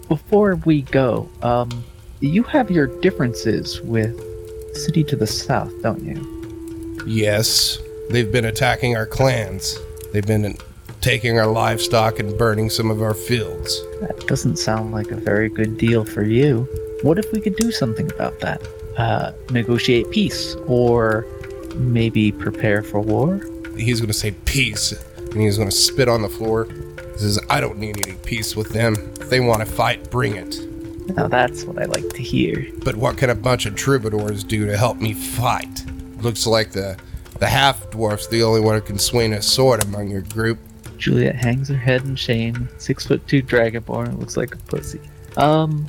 [0.08, 1.84] Before we go, um,
[2.20, 4.20] you have your differences with
[4.76, 7.04] city to the south, don't you?
[7.06, 7.78] Yes,
[8.10, 9.78] they've been attacking our clans.
[10.12, 10.56] They've been
[11.00, 13.80] taking our livestock and burning some of our fields.
[14.00, 16.66] That doesn't sound like a very good deal for you.
[17.02, 18.62] What if we could do something about that?
[18.96, 21.26] Uh, negotiate peace, or
[21.76, 23.40] maybe prepare for war?
[23.76, 26.66] He's going to say peace and he's going to spit on the floor.
[26.66, 28.94] He says, I don't need any peace with them.
[29.20, 30.58] If they want to fight, bring it.
[31.16, 32.66] Now that's what I like to hear.
[32.84, 35.84] But what can a bunch of troubadours do to help me fight?
[36.22, 36.96] Looks like the
[37.40, 40.58] the half dwarf's the only one who can swing a sword among your group.
[40.96, 42.68] Juliet hangs her head in shame.
[42.78, 45.00] Six foot two dragonborn looks like a pussy.
[45.36, 45.88] Um,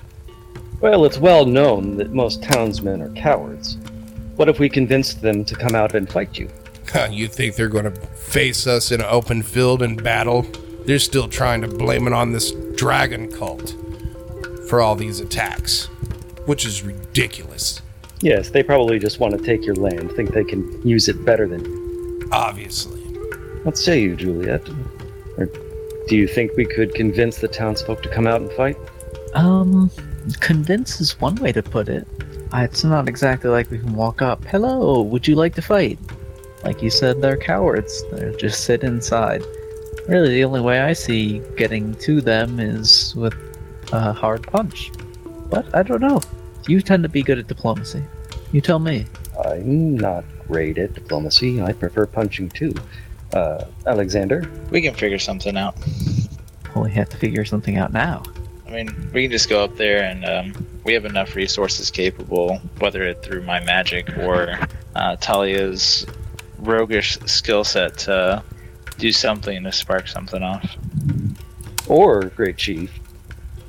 [0.81, 3.77] Well, it's well known that most townsmen are cowards.
[4.35, 6.49] What if we convinced them to come out and fight you?
[7.11, 10.45] You think they're going to face us in an open field and battle?
[10.85, 13.75] They're still trying to blame it on this dragon cult
[14.69, 15.85] for all these attacks,
[16.45, 17.81] which is ridiculous.
[18.21, 21.47] Yes, they probably just want to take your land, think they can use it better
[21.47, 22.29] than you.
[22.31, 23.01] Obviously.
[23.63, 24.67] What say you, Juliet?
[25.37, 25.49] Or
[26.07, 28.77] do you think we could convince the townsfolk to come out and fight?
[29.33, 29.91] Um,
[30.39, 32.07] convince is one way to put it.
[32.53, 34.43] It's not exactly like we can walk up.
[34.45, 35.99] Hello, would you like to fight?
[36.65, 38.03] Like you said, they're cowards.
[38.11, 39.43] They're just sit inside.
[40.07, 43.35] Really, the only way I see getting to them is with
[43.93, 44.91] a hard punch.
[45.49, 46.21] But I don't know.
[46.67, 48.03] You tend to be good at diplomacy.
[48.51, 49.05] You tell me.
[49.45, 51.61] I'm not great at diplomacy.
[51.61, 52.73] I prefer punching too.
[53.31, 54.49] Uh, Alexander?
[54.71, 55.75] We can figure something out.
[56.73, 58.23] Well, we have to figure something out now.
[58.67, 62.57] I mean, we can just go up there and um, we have enough resources capable,
[62.79, 64.59] whether it through my magic or
[64.95, 66.05] uh, Talia's
[66.65, 68.43] roguish skill set, to
[68.97, 70.77] do something to spark something off.
[71.87, 72.91] Or, Great Chief,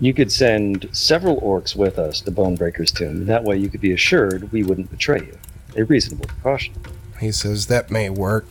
[0.01, 3.27] you could send several orcs with us to Bonebreaker's tomb.
[3.27, 5.39] That way you could be assured we wouldn't betray you.
[5.77, 6.75] A reasonable precaution.
[7.21, 8.47] He says that may work.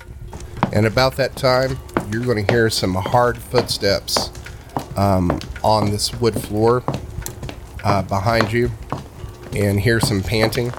[0.74, 1.78] And about that time,
[2.12, 4.32] you're going to hear some hard footsteps
[4.96, 6.84] um, on this wood floor
[7.84, 8.72] uh, behind you
[9.56, 10.72] and hear some panting.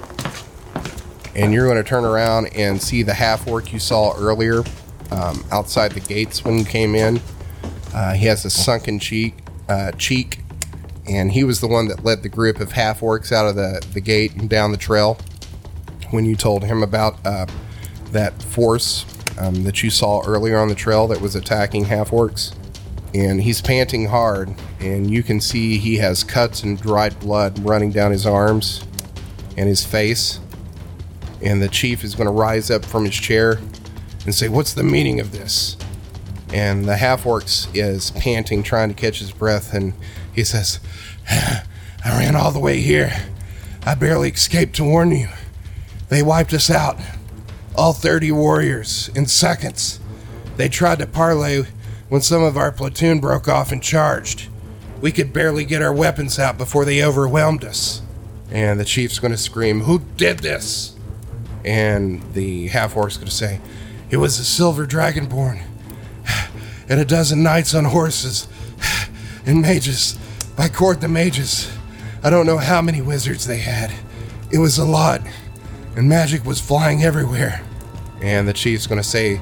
[1.37, 4.63] And you're going to turn around and see the half orc you saw earlier
[5.11, 7.21] um, outside the gates when you came in.
[7.93, 9.35] Uh, he has a sunken cheek,
[9.69, 10.39] uh, cheek,
[11.07, 13.85] and he was the one that led the group of half orcs out of the,
[13.93, 15.17] the gate and down the trail
[16.09, 17.45] when you told him about uh,
[18.11, 19.05] that force
[19.39, 22.53] um, that you saw earlier on the trail that was attacking half orcs.
[23.13, 27.91] And he's panting hard, and you can see he has cuts and dried blood running
[27.91, 28.85] down his arms
[29.55, 30.39] and his face.
[31.41, 33.59] And the chief is going to rise up from his chair
[34.25, 35.77] and say, What's the meaning of this?
[36.53, 39.93] And the half orcs is panting, trying to catch his breath, and
[40.33, 40.79] he says,
[41.29, 41.63] I
[42.05, 43.11] ran all the way here.
[43.85, 45.29] I barely escaped to warn you.
[46.09, 46.97] They wiped us out.
[47.75, 49.99] All 30 warriors in seconds.
[50.55, 51.63] They tried to parley
[52.09, 54.49] when some of our platoon broke off and charged.
[55.01, 58.01] We could barely get our weapons out before they overwhelmed us.
[58.49, 60.96] And the chief's going to scream, Who did this?
[61.67, 63.59] And the half orc's going to say,
[64.09, 65.63] It was a silver dragonborn.
[66.89, 68.47] And a dozen knights on horses.
[69.45, 70.17] And mages.
[70.55, 71.69] By court the mages.
[72.23, 73.93] I don't know how many wizards they had.
[74.51, 75.21] It was a lot
[75.97, 77.59] and magic was flying everywhere.
[78.21, 79.41] And the chief's gonna say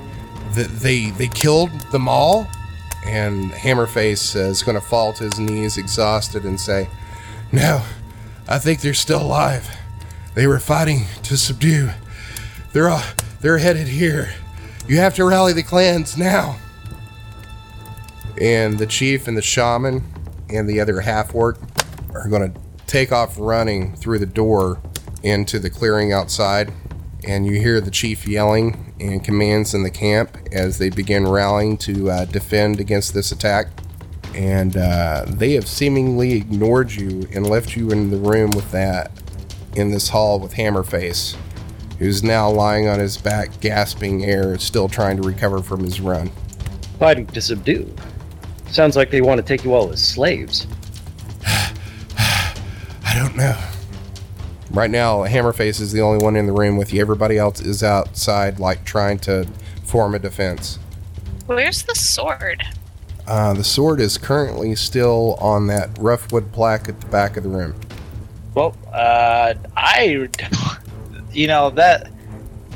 [0.54, 2.48] that they they killed them all,
[3.06, 6.90] and Hammerface is gonna fall to his knees, exhausted, and say,
[7.52, 7.84] "No,
[8.48, 9.70] I think they're still alive.
[10.34, 11.92] They were fighting to subdue.
[12.76, 13.02] They're
[13.40, 14.34] they're headed here.
[14.86, 16.58] You have to rally the clans now."
[18.42, 20.04] And the chief and the shaman
[20.50, 21.58] and the other half orc
[22.14, 22.52] are gonna
[22.86, 24.82] take off running through the door
[25.24, 26.70] into the clearing outside,
[27.24, 31.78] and you hear the chief yelling and commands in the camp as they begin rallying
[31.78, 33.68] to uh, defend against this attack.
[34.34, 39.14] And uh, they have seemingly ignored you and left you in the room with that
[39.78, 41.38] in this hall with Hammerface,
[41.99, 46.31] who's now lying on his back, gasping air, still trying to recover from his run.
[46.99, 47.93] Fighting to subdue.
[48.69, 50.67] Sounds like they want to take you all as slaves.
[51.47, 52.53] I
[53.15, 53.58] don't know.
[54.71, 56.99] Right now, Hammerface is the only one in the room with you.
[56.99, 59.47] Everybody else is outside, like trying to
[59.86, 60.79] form a defense.
[61.45, 62.63] Where's the sword?
[63.27, 67.43] Uh, the sword is currently still on that rough wood plaque at the back of
[67.43, 67.79] the room.
[68.53, 70.27] Well, uh, I,
[71.36, 72.12] you know that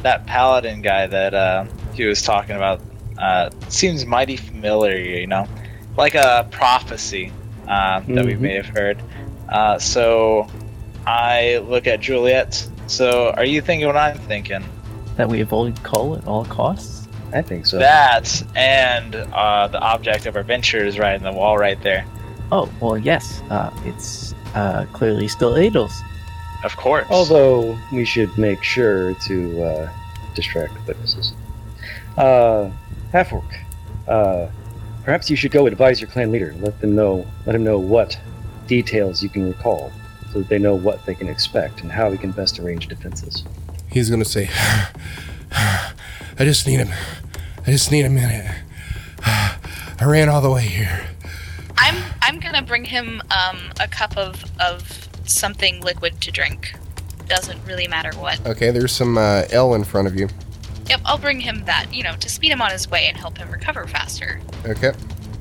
[0.03, 2.81] that paladin guy that uh, he was talking about
[3.17, 4.97] uh, seems mighty familiar.
[4.97, 5.47] You know,
[5.97, 7.31] like a prophecy
[7.67, 8.39] uh, that we Mhm.
[8.39, 9.01] may have heard.
[9.49, 10.47] Uh, so
[11.07, 12.65] I look at Juliet.
[12.87, 14.63] So are you thinking what I'm thinking?
[15.17, 17.07] That we avoid call at all costs?
[17.33, 17.77] I think so.
[17.77, 22.05] That and uh, the object of our venture is right in the wall right there.
[22.51, 23.41] Oh, well, yes.
[23.51, 25.93] Uh, it's uh, clearly still Adel's.
[26.63, 27.07] Of course.
[27.09, 29.93] Although we should make sure to uh,
[30.35, 31.33] distract witnesses.
[32.17, 32.69] Uh,
[33.11, 33.43] Half orc,
[34.07, 34.47] uh,
[35.03, 36.53] perhaps you should go advise your clan leader.
[36.59, 37.25] Let them know.
[37.47, 38.19] Let him know what
[38.67, 39.91] details you can recall,
[40.31, 43.43] so that they know what they can expect and how we can best arrange defenses.
[43.89, 44.47] He's gonna say,
[45.51, 45.93] "I
[46.39, 46.89] just need him.
[47.65, 48.45] I just need a minute.
[49.25, 51.07] I ran all the way here.
[51.77, 56.73] I'm I'm gonna bring him um, a cup of of something liquid to drink.
[57.27, 58.45] Doesn't really matter what.
[58.45, 60.27] Okay, there's some uh, L in front of you.
[60.87, 63.37] Yep, I'll bring him that, you know, to speed him on his way and help
[63.37, 64.41] him recover faster.
[64.65, 64.93] Okay.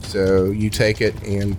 [0.02, 1.56] So you take it and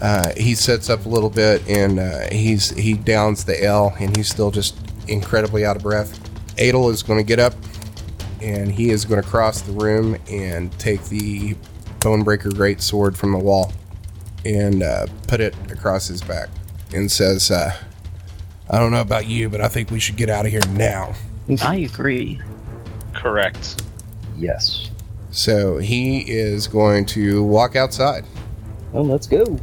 [0.00, 4.16] uh, he sets up a little bit and uh, he's he downs the L and
[4.16, 4.76] he's still just
[5.08, 6.20] incredibly out of breath.
[6.58, 7.54] Adel is going to get up
[8.40, 11.56] and he is going to cross the room and take the
[12.00, 13.72] Bonebreaker Great Sword from the wall
[14.44, 16.48] and uh, put it across his back
[16.94, 17.74] and says, uh,
[18.70, 21.14] I don't know about you, but I think we should get out of here now.
[21.62, 22.40] I agree.
[23.12, 23.82] Correct.
[24.36, 24.90] Yes.
[25.30, 28.24] So he is going to walk outside.
[28.92, 29.58] Well, let's go.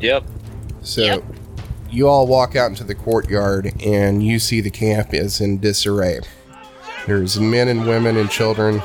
[0.00, 0.24] Yep.
[0.82, 1.24] So Yep.
[1.90, 6.20] you all walk out into the courtyard and you see the camp is in disarray.
[7.06, 8.80] There's men and women and children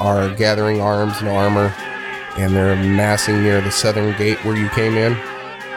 [0.00, 1.72] are gathering arms and armor
[2.36, 5.16] and they're massing near the southern gate where you came in.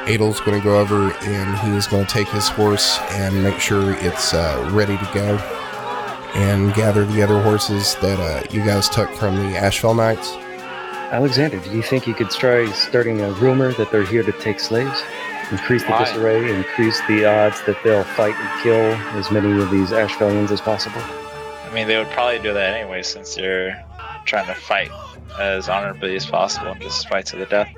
[0.07, 3.91] Adel's going to go over and he's going to take his horse and make sure
[3.97, 5.37] it's uh, ready to go
[6.33, 10.31] and gather the other horses that uh, you guys took from the Asheville Knights.
[11.11, 14.61] Alexander, do you think you could try starting a rumor that they're here to take
[14.61, 15.03] slaves?
[15.51, 16.05] Increase the Why?
[16.05, 20.61] disarray, increase the odds that they'll fight and kill as many of these Ashvalians as
[20.61, 21.01] possible?
[21.01, 23.75] I mean, they would probably do that anyway since you're
[24.25, 24.91] trying to fight
[25.37, 27.73] as honorably as possible and just fight to the death.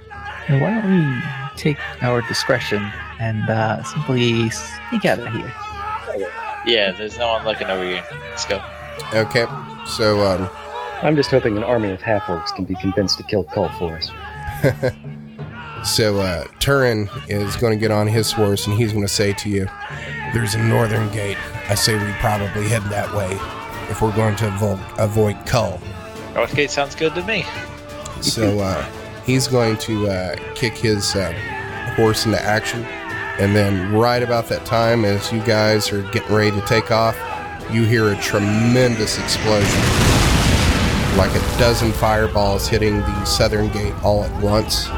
[0.47, 5.53] And why don't we take our discretion and uh, simply sneak out of here?
[6.65, 8.03] Yeah, there's no one looking over here.
[8.29, 8.61] Let's go.
[9.13, 9.45] Okay,
[9.85, 10.49] so um,
[11.01, 13.97] I'm just hoping an army of half orcs can be convinced to kill Cull for
[13.97, 14.11] us.
[15.83, 19.33] So uh, Turin is going to get on his horse and he's going to say
[19.33, 19.67] to you,
[20.33, 21.37] "There's a northern gate.
[21.69, 23.31] I say we probably head that way
[23.89, 25.79] if we're going to avoid, avoid Cull."
[26.33, 27.45] Northgate sounds good to me.
[28.21, 28.85] So uh,
[29.29, 31.31] he's going to uh, kick his uh,
[31.95, 32.83] horse into action,
[33.37, 37.15] and then right about that time, as you guys are getting ready to take off,
[37.71, 39.81] you hear a tremendous explosion,
[41.15, 44.89] like a dozen fireballs hitting the southern gate all at once.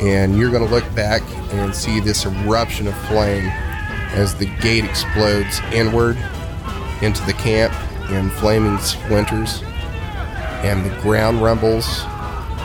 [0.00, 1.22] And you're going to look back
[1.54, 3.46] and see this eruption of flame
[4.16, 6.16] as the gate explodes inward
[7.00, 7.72] into the camp
[8.10, 9.62] in flaming splinters,
[10.64, 12.04] and the ground rumbles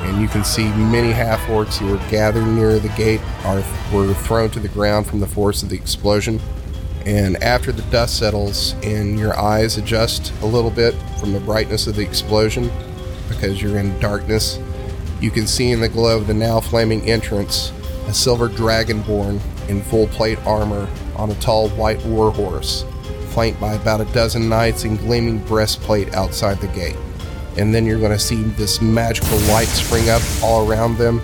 [0.04, 4.14] and you can see many half orcs who were gathered near the gate are were
[4.14, 6.40] thrown to the ground from the force of the explosion.
[7.06, 11.88] And after the dust settles and your eyes adjust a little bit from the brightness
[11.88, 12.72] of the explosion,
[13.28, 14.60] because you're in darkness,
[15.20, 17.72] you can see in the glow of the now flaming entrance
[18.08, 22.86] a silver dragonborn in full plate armor on a tall white warhorse,
[23.30, 26.98] flanked by about a dozen knights in gleaming breastplate outside the gate
[27.58, 31.22] and then you're going to see this magical light spring up all around them.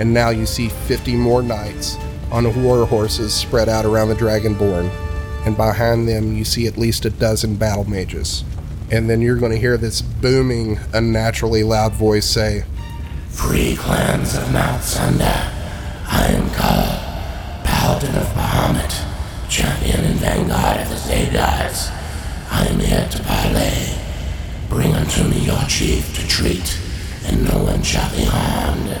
[0.00, 1.96] And now you see 50 more knights
[2.30, 4.90] on war horses spread out around the Dragonborn.
[5.46, 8.44] And behind them, you see at least a dozen battle mages.
[8.90, 12.64] And then you're going to hear this booming, unnaturally loud voice say,
[13.30, 20.90] Free clans of Mount Sunder, I am Kal, Paladin of Bahamut, champion and vanguard of
[20.90, 21.90] the Zaydars.
[22.50, 23.91] I am here to parley.
[24.72, 26.80] Bring unto me your chief to treat,
[27.26, 29.00] and no one shall be harmed.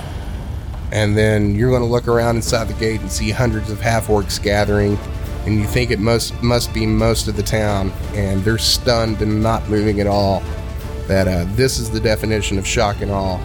[0.92, 4.08] and then you're going to look around inside the gate and see hundreds of half
[4.08, 4.98] orcs gathering.
[5.46, 9.42] And you think it must must be most of the town, and they're stunned and
[9.42, 10.42] not moving at all.
[11.08, 13.40] That uh, this is the definition of shock and awe.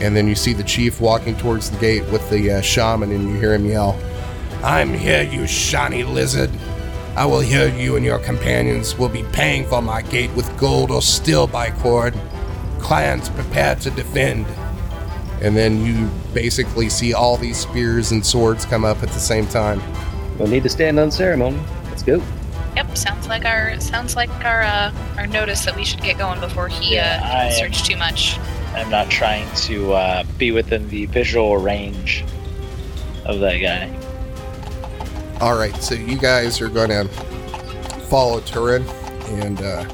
[0.00, 3.28] And then you see the chief walking towards the gate with the uh, shaman, and
[3.28, 3.98] you hear him yell,
[4.62, 6.50] I'm here, you shiny lizard.
[7.16, 10.90] I will hear you and your companions will be paying for my gate with gold
[10.90, 12.14] or steel by cord.
[12.78, 14.46] Clans prepared to defend.
[15.42, 19.46] And then you basically see all these spears and swords come up at the same
[19.46, 19.82] time.
[20.38, 21.58] No need to stand on ceremony.
[21.88, 22.22] Let's go.
[22.76, 26.40] Yep, sounds like our sounds like our uh, our notice that we should get going
[26.40, 28.38] before he Yeah, uh, I am- too much.
[28.74, 32.24] I'm not trying to uh, be within the visual range
[33.24, 33.90] of that guy.
[35.40, 37.08] All right, so you guys are going to
[38.10, 38.82] follow Turin,
[39.28, 39.84] and uh,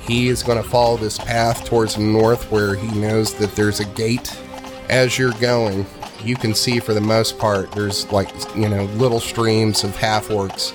[0.00, 3.80] he is going to follow this path towards the north where he knows that there's
[3.80, 4.34] a gate.
[4.88, 5.84] As you're going,
[6.24, 10.28] you can see for the most part there's like, you know, little streams of half
[10.28, 10.70] orcs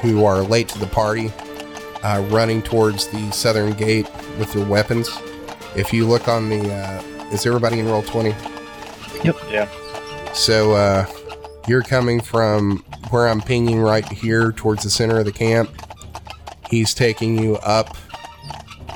[0.00, 1.30] who are late to the party,
[2.02, 4.08] uh, running towards the southern gate
[4.38, 5.10] with their weapons.
[5.76, 9.22] If you look on the, uh, is everybody in Roll20?
[9.22, 9.36] Yep.
[9.50, 10.32] Yeah.
[10.32, 11.04] So uh,
[11.68, 15.70] you're coming from where I'm pinging right here towards the center of the camp.
[16.70, 17.96] He's taking you up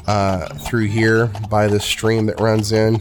[0.06, 3.00] uh, through here by the stream that runs in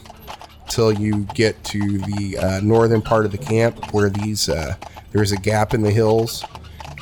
[0.68, 4.76] till you get to the uh, northern part of the camp where these uh,
[5.12, 6.46] there's a gap in the hills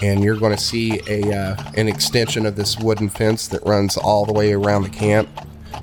[0.01, 3.97] and you're going to see a uh, an extension of this wooden fence that runs
[3.97, 5.27] all the way around the camp.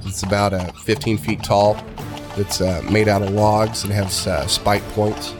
[0.07, 1.77] It's about uh, 15 feet tall.
[2.37, 5.35] It's uh, made out of logs and has uh, spike points.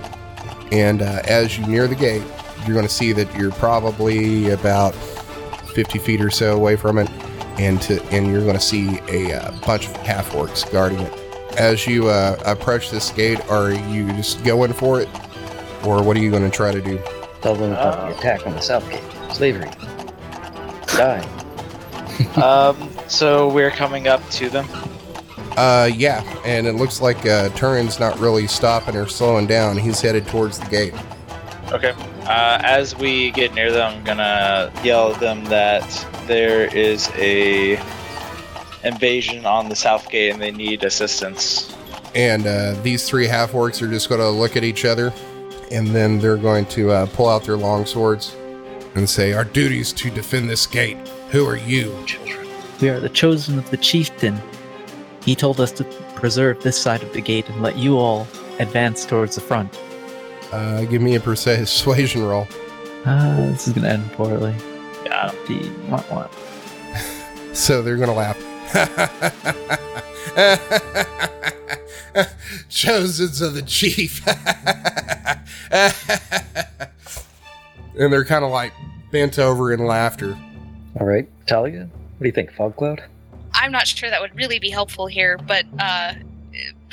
[0.73, 2.23] And as you near the gate,
[2.67, 4.95] you're going to see that you're probably about
[5.75, 7.09] 50 feet or so away from it,
[7.59, 11.13] and to and you're going to see a uh, bunch of half orcs guarding it.
[11.59, 15.09] As you uh, approach this gate, are you just going for it,
[15.85, 16.99] or what are you going to try to do?
[17.43, 18.15] Tell them about Uh.
[18.17, 19.03] attack on the South Gate.
[19.33, 19.71] Slavery.
[20.87, 21.29] Die.
[22.43, 24.67] um, so we're coming up to them.
[25.57, 29.77] Uh, yeah, and it looks like uh, Turin's not really stopping or slowing down.
[29.77, 30.95] He's headed towards the gate.
[31.71, 31.95] Okay.
[32.27, 35.85] Uh, as we get near them, I'm gonna yell at them that
[36.27, 37.79] there is a
[38.85, 41.75] invasion on the south gate and they need assistance.
[42.15, 45.13] And uh, these three half orcs are just going to look at each other,
[45.73, 48.37] and then they're going to uh, pull out their long swords
[48.95, 50.97] and say, "Our duty is to defend this gate.
[51.31, 52.47] Who are you?" Children.
[52.81, 54.41] We are the chosen of the chieftain.
[55.25, 58.29] He told us to preserve this side of the gate and let you all
[58.61, 59.77] advance towards the front.
[60.55, 62.47] Uh, give me a persuasion roll.
[63.07, 64.55] Ah, this is gonna end poorly.
[65.05, 65.33] Yeah.
[65.47, 66.33] Gee, what, what?
[67.55, 68.37] So they're going to laugh.
[72.69, 74.27] Chosens of the chief.
[77.99, 78.73] and they're kind of like
[79.13, 80.37] bent over in laughter.
[80.99, 82.53] All right, Talia, what do you think?
[82.53, 83.05] Fog cloud?
[83.53, 86.15] I'm not sure that would really be helpful here, but uh,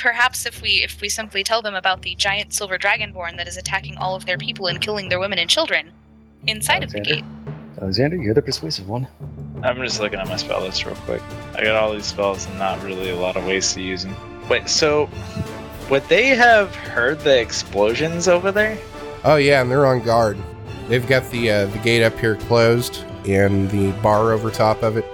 [0.02, 3.56] perhaps if we if we simply tell them about the giant silver dragonborn that is
[3.56, 5.91] attacking all of their people and killing their women and children
[6.47, 7.24] inside of the gate.
[7.80, 9.08] Alexander, you're the persuasive one.
[9.64, 11.22] I'm just looking at my spell list real quick.
[11.56, 14.16] I got all these spells and not really a lot of ways to use them.
[14.49, 15.08] Wait, so
[15.89, 18.78] would they have heard the explosions over there?
[19.24, 20.38] Oh yeah, and they're on guard.
[20.88, 24.97] They've got the uh, the gate up here closed and the bar over top of
[24.97, 25.06] it,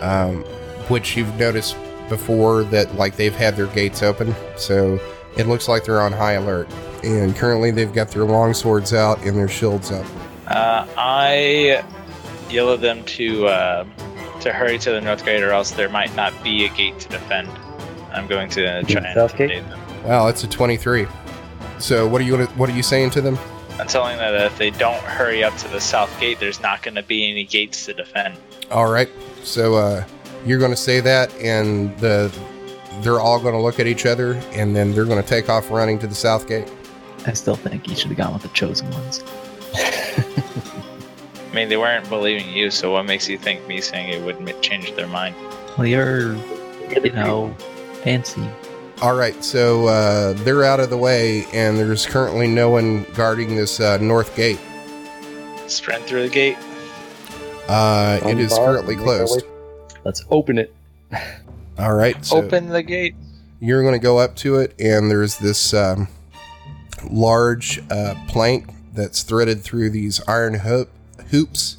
[0.00, 0.42] um,
[0.88, 1.76] which you've noticed
[2.08, 4.34] before that like they've had their gates open.
[4.56, 5.00] So
[5.36, 6.68] it looks like they're on high alert.
[7.04, 10.06] And currently they've got their long swords out and their shields up.
[10.46, 11.84] Uh, I
[12.50, 13.84] yell at them to uh,
[14.40, 17.08] to hurry to the north gate, or else there might not be a gate to
[17.08, 17.48] defend.
[18.12, 19.50] I'm going to try and South gate?
[19.50, 20.04] intimidate them.
[20.04, 21.06] Wow, that's a twenty-three.
[21.78, 23.38] So what are you what are you saying to them?
[23.78, 26.82] I'm telling them that if they don't hurry up to the south gate, there's not
[26.82, 28.38] going to be any gates to defend.
[28.70, 29.10] All right.
[29.42, 30.04] So uh,
[30.46, 32.32] you're going to say that, and the
[33.02, 35.70] they're all going to look at each other, and then they're going to take off
[35.70, 36.70] running to the south gate.
[37.26, 39.22] I still think you should have gone with the chosen ones.
[39.74, 44.62] I mean, they weren't believing you, so what makes you think me saying it would
[44.62, 45.34] change their mind?
[45.76, 46.34] Well, you're,
[46.88, 47.54] you know,
[48.02, 48.42] fancy.
[49.02, 49.42] All right.
[49.44, 53.98] So uh, they're out of the way, and there's currently no one guarding this uh,
[53.98, 54.60] north gate.
[55.66, 56.56] Sprint through the gate.
[57.68, 59.44] Uh, it On is bar, currently make our way- closed.
[60.06, 60.72] Let's open it.
[61.80, 62.24] All right.
[62.24, 63.16] So Open the gate.
[63.58, 66.06] you're going to go up to it, and there's this um,
[67.10, 70.90] large uh, plank that's threaded through these iron hoop,
[71.32, 71.78] hoops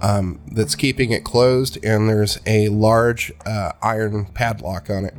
[0.00, 5.14] um, that's keeping it closed, and there's a large uh, iron padlock on it.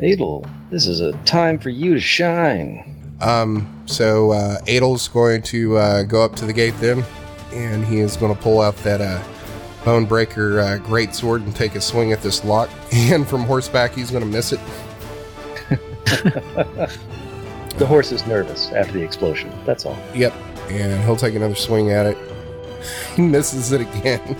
[0.00, 3.16] Adel, this is a time for you to shine.
[3.20, 7.04] Um, so uh, Adel's going to uh, go up to the gate then,
[7.52, 9.00] and he is going to pull out that
[9.80, 12.70] uh, bone uh, great sword and take a swing at this lock.
[12.92, 14.60] And from horseback, he's going to miss it.
[17.80, 19.50] The horse is nervous after the explosion.
[19.64, 19.96] That's all.
[20.14, 20.34] Yep,
[20.68, 22.18] and he'll take another swing at it.
[23.14, 24.36] He misses it again.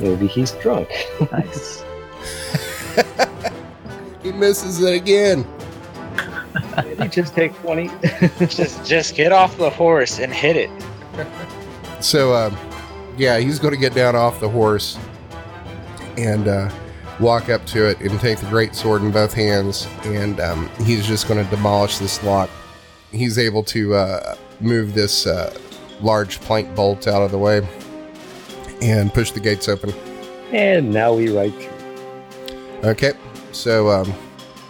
[0.00, 0.88] Maybe he's drunk.
[1.30, 1.84] Nice.
[4.22, 5.46] he misses it again.
[6.82, 7.90] Did he just take 20?
[8.48, 10.70] just, just get off the horse and hit it.
[12.00, 12.56] So, um,
[13.16, 14.98] yeah, he's going to get down off the horse
[16.16, 16.70] and uh,
[17.20, 21.06] walk up to it and take the great sword in both hands, and um, he's
[21.06, 22.50] just going to demolish this lock.
[23.12, 25.56] He's able to uh, move this uh,
[26.00, 27.66] large plank bolt out of the way
[28.82, 29.92] and push the gates open.
[30.52, 32.90] and now we ride through.
[32.90, 33.12] Okay,
[33.52, 34.12] so um,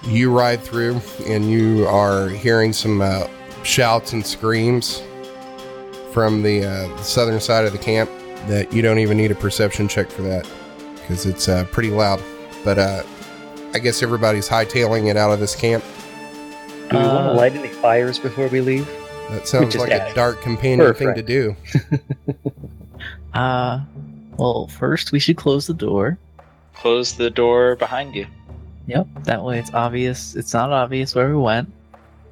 [0.04, 3.26] you ride through, and you are hearing some uh,
[3.62, 5.02] shouts and screams
[6.12, 8.10] from the, uh, the southern side of the camp.
[8.48, 10.46] That you don't even need a perception check for that
[10.96, 12.22] because it's uh, pretty loud.
[12.64, 13.02] But uh,
[13.74, 15.82] I guess everybody's hightailing it out of this camp.
[16.90, 18.86] Do we want Uh, to light any fires before we leave?
[19.30, 21.56] That sounds like got a dark companion thing to do.
[23.34, 23.80] Uh,
[24.36, 26.16] well, first we should close the door.
[26.74, 28.26] Close the door behind you.
[28.86, 30.36] Yep, that way it's obvious.
[30.36, 31.72] It's not obvious where we went.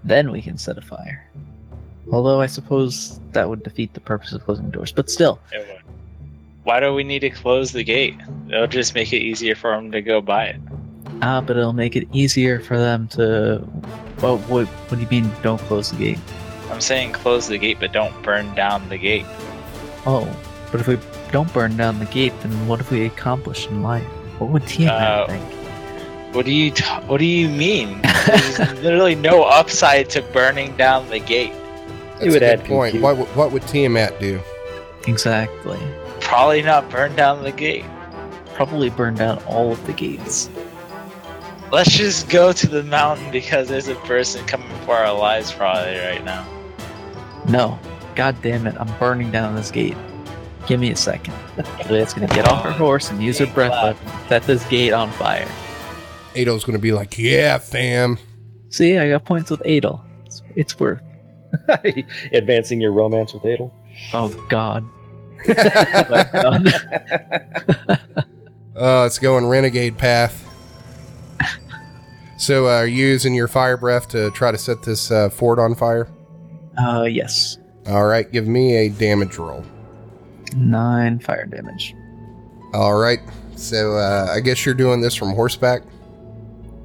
[0.05, 1.27] Then we can set a fire.
[2.13, 4.93] Although I suppose that would defeat the purpose of closing doors.
[4.93, 5.82] But still, It would.
[6.65, 8.15] Why do we need to close the gate?
[8.49, 10.57] It'll just make it easier for them to go by it.
[11.23, 13.63] ah, but it'll make it easier for them to.
[14.21, 15.31] Well, what, what do you mean?
[15.43, 16.19] Don't close the gate?
[16.71, 19.27] I'm saying close the gate, but don't burn down the gate.
[20.07, 20.29] Oh,
[20.71, 20.99] but if we
[21.33, 24.05] don't burn down the gate, then what have we accomplished in life?
[24.39, 26.35] What would Tiamat Uh, think?
[26.35, 28.01] What do you t- What do you mean?
[28.27, 31.53] There's literally no upside to burning down the gate.
[32.13, 32.93] That's It would a good add point.
[32.93, 34.41] confu- What, would- what would Tiamat do?
[35.07, 35.79] Exactly.
[36.23, 37.85] Probably not burn down the gate.
[38.55, 40.51] Probably burn down all of the gates.
[41.71, 45.99] Let's just go to the mountain because there's a person coming for our lives probably
[45.99, 46.47] right now.
[47.49, 47.79] No.
[48.15, 49.97] God damn it, I'm burning down this gate.
[50.67, 51.35] Give me a second.
[51.87, 54.93] Juliet's gonna get off her horse and use her breath weapon to set this gate
[54.93, 55.49] on fire.
[56.35, 58.19] Ado's going to be like, yeah, fam.
[58.71, 60.05] See, I got points with Adel.
[60.25, 61.03] It's, it's worth.
[62.33, 63.73] Advancing your romance with Adel.
[64.15, 64.85] Oh God.
[68.75, 70.49] Uh, it's going renegade path.
[72.39, 75.59] So, uh, are you using your fire breath to try to set this uh, fort
[75.59, 76.09] on fire?
[76.79, 77.59] uh, yes.
[77.87, 79.63] All right, give me a damage roll.
[80.57, 81.95] Nine fire damage.
[82.73, 83.21] All right,
[83.57, 85.83] so uh, I guess you're doing this from horseback.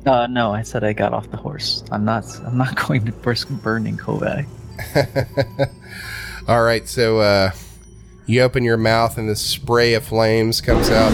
[0.05, 1.83] Uh, no, I said I got off the horse.
[1.91, 2.25] I'm not.
[2.45, 4.45] I'm not going to risk burning Kovac.
[6.47, 7.51] All right, so uh,
[8.27, 11.11] you open your mouth and this spray of flames comes out,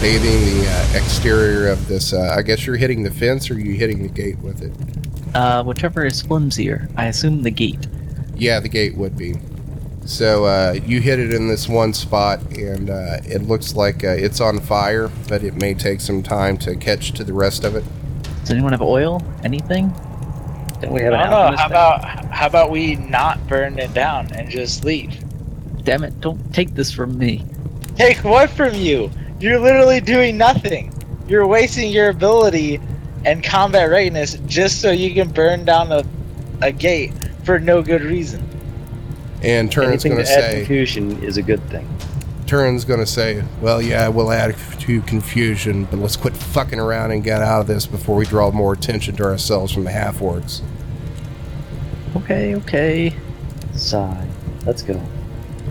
[0.00, 2.12] bathing the uh, exterior of this.
[2.12, 4.72] Uh, I guess you're hitting the fence, or are you hitting the gate with it?
[5.36, 6.90] Uh, whichever is flimsier.
[6.96, 7.86] I assume the gate.
[8.36, 9.34] Yeah, the gate would be.
[10.04, 14.08] So uh, you hit it in this one spot, and uh, it looks like uh,
[14.08, 17.76] it's on fire, but it may take some time to catch to the rest of
[17.76, 17.84] it.
[18.40, 19.22] Does anyone have oil?
[19.44, 19.90] Anything?
[20.80, 21.56] Don't we have I don't know.
[21.56, 21.94] How now?
[21.94, 25.21] about how about we not burn it down and just leave?
[25.84, 26.20] Damn it!
[26.20, 27.44] Don't take this from me.
[27.96, 29.10] Take what from you?
[29.40, 30.92] You're literally doing nothing.
[31.26, 32.80] You're wasting your ability
[33.24, 36.04] and combat readiness just so you can burn down a,
[36.60, 37.12] a gate
[37.44, 38.46] for no good reason.
[39.42, 41.88] And Turin's going to to add say, confusion is a good thing.
[42.46, 47.10] Turin's going to say, well, yeah, we'll add to confusion, but let's quit fucking around
[47.10, 50.18] and get out of this before we draw more attention to ourselves from the half
[50.18, 50.60] orcs.
[52.16, 53.16] Okay, okay.
[53.74, 54.28] Sigh.
[54.66, 55.00] Let's go.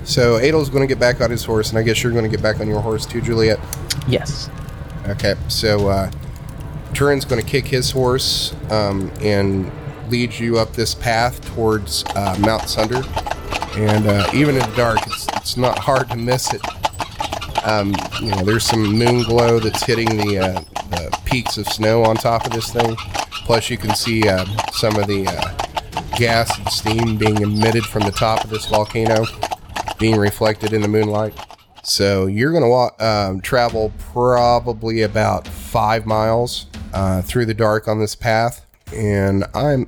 [0.04, 2.30] So Adel's going to get back on his horse, and I guess you're going to
[2.30, 3.60] get back on your horse too, Juliet.
[4.08, 4.50] Yes.
[5.08, 6.12] Okay, so uh,
[6.94, 9.72] Turin's going to kick his horse um, and
[10.10, 13.02] lead you up this path towards uh, Mount Sunder.
[13.76, 16.62] And uh, even in the dark, it's, it's not hard to miss it.
[17.66, 22.04] Um, you know, there's some moon glow that's hitting the, uh, the peaks of snow
[22.04, 22.96] on top of this thing.
[23.46, 28.04] Plus, you can see uh, some of the uh, gas and steam being emitted from
[28.04, 29.26] the top of this volcano
[30.02, 31.34] being reflected in the moonlight.
[31.84, 37.88] So you're going to walk, um, travel probably about five miles uh, through the dark
[37.88, 39.88] on this path, and I'm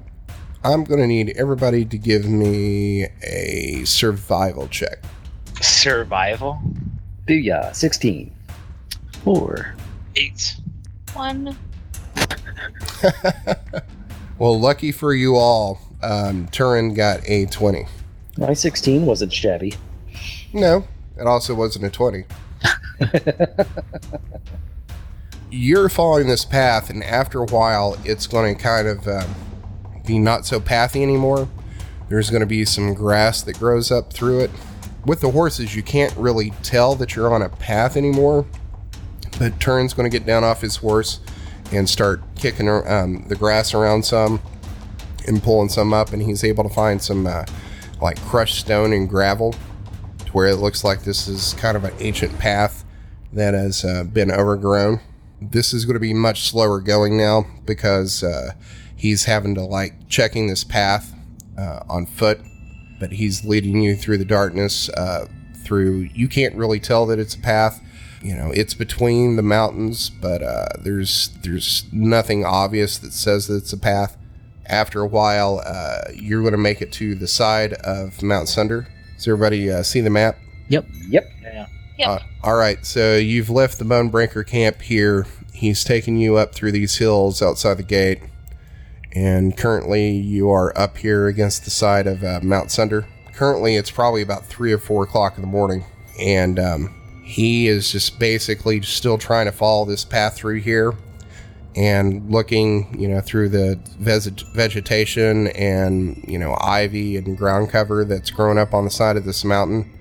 [0.64, 5.03] I'm going to need everybody to give me a survival check.
[5.59, 6.61] Survival.
[7.28, 7.76] Booyah.
[7.76, 8.34] 16.
[9.24, 9.76] Four.
[10.16, 10.55] Eight.
[11.14, 11.57] One.
[14.39, 17.86] Well, lucky for you all, um, Turin got a 20.
[18.38, 19.76] My 16 wasn't shabby.
[20.54, 20.86] No,
[21.18, 22.26] it also wasn't a 20.
[25.51, 29.36] You're following this path, and after a while, it's going to kind of um,
[30.06, 31.47] be not so pathy anymore.
[32.08, 34.51] There's going to be some grass that grows up through it.
[35.06, 38.45] With the horses, you can't really tell that you're on a path anymore.
[39.39, 41.20] But Turin's going to get down off his horse
[41.72, 44.39] and start kicking um, the grass around some
[45.28, 47.45] and pulling some up, and he's able to find some uh,
[47.99, 49.56] like crushed stone and gravel
[50.34, 52.84] where it looks like this is kind of an ancient path
[53.32, 55.00] that has uh, been overgrown.
[55.42, 58.54] This is going to be much slower going now because uh,
[58.96, 61.14] he's having to like checking this path
[61.58, 62.40] uh, on foot,
[63.00, 64.90] but he's leading you through the darkness.
[64.90, 65.28] Uh,
[65.64, 67.82] through you can't really tell that it's a path.
[68.22, 73.56] You know, it's between the mountains, but uh, there's there's nothing obvious that says that
[73.56, 74.18] it's a path.
[74.66, 78.88] After a while, uh, you're going to make it to the side of Mount Sunder.
[79.24, 80.38] Does everybody uh, see the map?
[80.67, 80.86] Yep.
[81.07, 81.32] Yep.
[81.97, 82.09] Yeah.
[82.09, 85.26] Uh, all right, so you've left the Bonebreaker camp here.
[85.53, 88.19] He's taking you up through these hills outside the gate,
[89.13, 93.05] and currently you are up here against the side of uh, Mount Sunder.
[93.32, 95.86] Currently, it's probably about three or four o'clock in the morning,
[96.19, 96.93] and um,
[97.24, 100.95] he is just basically still trying to follow this path through here.
[101.76, 108.05] And looking, you know, through the ves- vegetation and you know ivy and ground cover
[108.05, 109.91] that's grown up on the side of this mountain,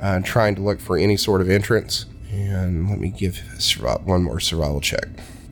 [0.00, 2.06] uh, trying to look for any sort of entrance.
[2.30, 5.06] And let me give survi- one more survival check.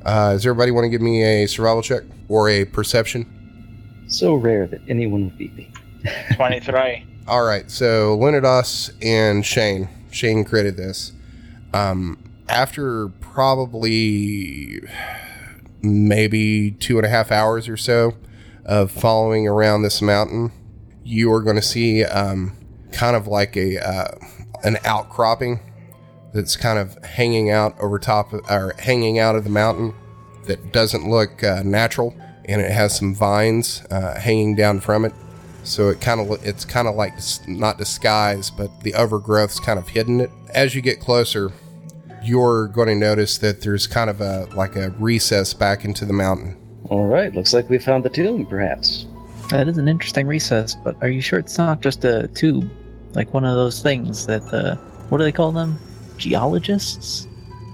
[0.04, 4.04] Uh, does everybody want to give me a survival check or a perception?
[4.08, 5.70] So rare that anyone would beat me.
[6.34, 7.06] 23.
[7.28, 9.88] All right, so Leonidas and Shane.
[10.10, 11.12] Shane created this.
[11.72, 12.18] Um,
[12.48, 14.80] after probably
[15.83, 18.14] maybe two and a half hours or so
[18.64, 20.53] of following around this mountain,
[21.05, 22.57] you are going to see um,
[22.93, 24.14] kind of like a uh,
[24.64, 25.61] an outcropping
[26.33, 29.95] that's kind of hanging out over top of, or hanging out of the mountain
[30.47, 32.14] that doesn't look uh, natural,
[32.45, 35.12] and it has some vines uh, hanging down from it.
[35.64, 37.14] So it kind of it's kind of like
[37.47, 40.30] not disguised, but the overgrowth's kind of hidden it.
[40.51, 41.53] As you get closer,
[42.24, 46.12] you're going to notice that there's kind of a like a recess back into the
[46.12, 46.56] mountain.
[46.90, 49.06] All right, looks like we found the tomb, perhaps.
[49.50, 52.70] That is an interesting recess, but are you sure it's not just a tube?
[53.14, 54.76] Like one of those things that the.
[55.08, 55.78] What do they call them?
[56.16, 57.28] Geologists?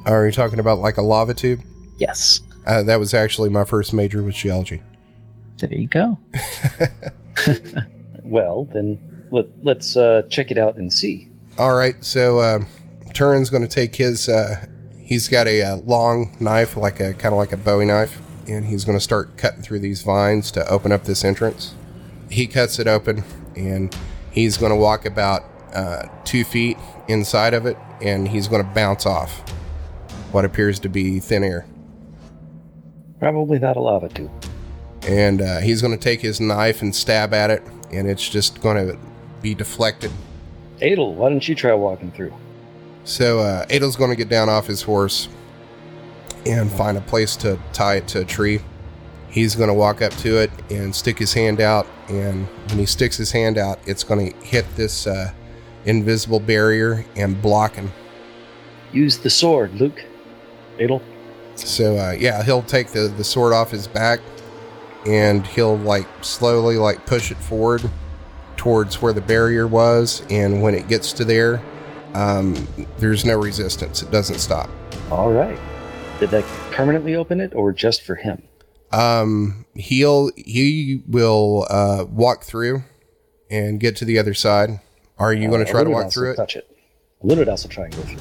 [0.06, 1.60] Are you talking about like a lava tube?
[1.98, 2.40] Yes.
[2.66, 4.82] Uh, that was actually my first major was geology.
[5.58, 6.18] There you go.
[8.28, 8.98] Well, then
[9.30, 11.30] let, let's uh, check it out and see.
[11.56, 12.60] All right, so uh,
[13.14, 14.28] Turin's going to take his.
[14.28, 14.66] Uh,
[14.98, 18.66] he's got a, uh long knife, like a kind of like a Bowie knife, and
[18.66, 21.74] he's going to start cutting through these vines to open up this entrance.
[22.30, 23.24] He cuts it open,
[23.56, 23.96] and
[24.30, 25.42] he's going to walk about
[25.74, 26.76] uh, two feet
[27.08, 29.40] inside of it, and he's going to bounce off
[30.32, 31.66] what appears to be thin air.
[33.18, 34.30] Probably not a lava tube.
[35.02, 38.60] And uh, he's going to take his knife and stab at it, and it's just
[38.60, 38.98] going to
[39.40, 40.12] be deflected
[40.80, 42.32] Adel, why don't you try walking through?
[43.08, 45.30] So uh, Adel's going to get down off his horse
[46.44, 48.60] and find a place to tie it to a tree.
[49.30, 51.86] He's going to walk up to it and stick his hand out.
[52.08, 55.32] And when he sticks his hand out, it's going to hit this uh,
[55.86, 57.92] invisible barrier and block him.
[58.92, 60.04] Use the sword, Luke.
[60.78, 61.00] Adel.
[61.54, 64.20] So uh, yeah, he'll take the, the sword off his back
[65.06, 67.90] and he'll like slowly like push it forward
[68.58, 70.22] towards where the barrier was.
[70.28, 71.62] And when it gets to there,
[72.14, 72.54] um,
[72.98, 74.02] there's no resistance.
[74.02, 74.68] It doesn't stop.
[75.10, 75.58] All right.
[76.20, 78.42] Did that permanently open it or just for him?
[78.92, 82.82] Um, he'll he will uh, walk through
[83.50, 84.80] and get to the other side.
[85.18, 86.36] Are you going to Uh, try to walk through it?
[86.36, 86.70] Touch it.
[87.22, 88.18] Leonidas will try and go through.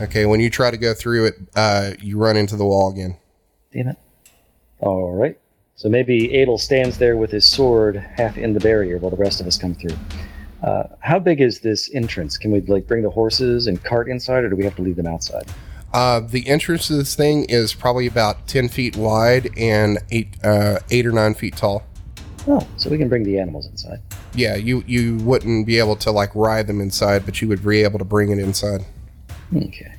[0.00, 3.16] Okay, when you try to go through it, uh, you run into the wall again.
[3.72, 3.96] Damn it.
[4.80, 5.38] All right.
[5.76, 9.40] So maybe Adel stands there with his sword half in the barrier while the rest
[9.40, 9.96] of us come through.
[10.64, 12.38] Uh, how big is this entrance?
[12.38, 14.96] Can we like bring the horses and cart inside, or do we have to leave
[14.96, 15.46] them outside?
[15.92, 20.78] Uh, the entrance to this thing is probably about ten feet wide and eight uh,
[20.90, 21.84] eight or nine feet tall.
[22.48, 24.00] Oh, so we can bring the animals inside.
[24.34, 27.82] Yeah, you you wouldn't be able to like ride them inside, but you would be
[27.82, 28.86] able to bring it inside.
[29.54, 29.92] Okay,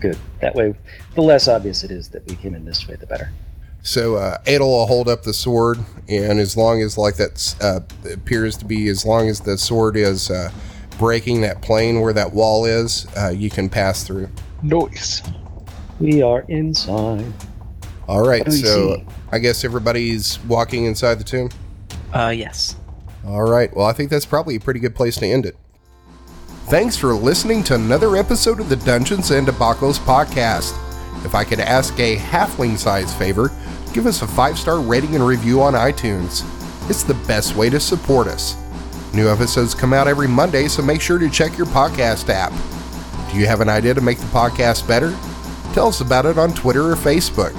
[0.00, 0.18] good.
[0.40, 0.74] That way,
[1.14, 3.30] the less obvious it is that we came in this way, the better.
[3.82, 7.80] So uh, Adel will hold up the sword, and as long as like that uh,
[8.12, 10.50] appears to be, as long as the sword is uh,
[10.98, 14.28] breaking that plane where that wall is, uh, you can pass through.
[14.62, 15.22] Noise.
[16.00, 17.32] We are inside.
[18.08, 19.04] All right, What so see?
[19.32, 21.50] I guess everybody's walking inside the tomb.
[22.12, 22.76] Uh, yes.
[23.26, 25.56] All right, well, I think that's probably a pretty good place to end it.
[26.66, 30.74] Thanks for listening to another episode of the Dungeons and Debacles podcast.
[31.24, 33.50] If I could ask a halfling size favor,
[33.88, 36.44] give us a five star rating and review on iTunes.
[36.88, 38.56] It's the best way to support us.
[39.14, 42.52] New episodes come out every Monday, so make sure to check your podcast app.
[43.30, 45.10] Do you have an idea to make the podcast better?
[45.74, 47.54] Tell us about it on Twitter or Facebook.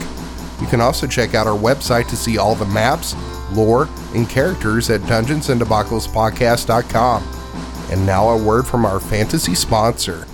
[0.62, 3.16] You can also check out our website to see all the maps,
[3.52, 7.24] lore, and characters at dungeonsanddebacklespodcast.com.
[7.92, 10.28] And now a word from our fantasy sponsor.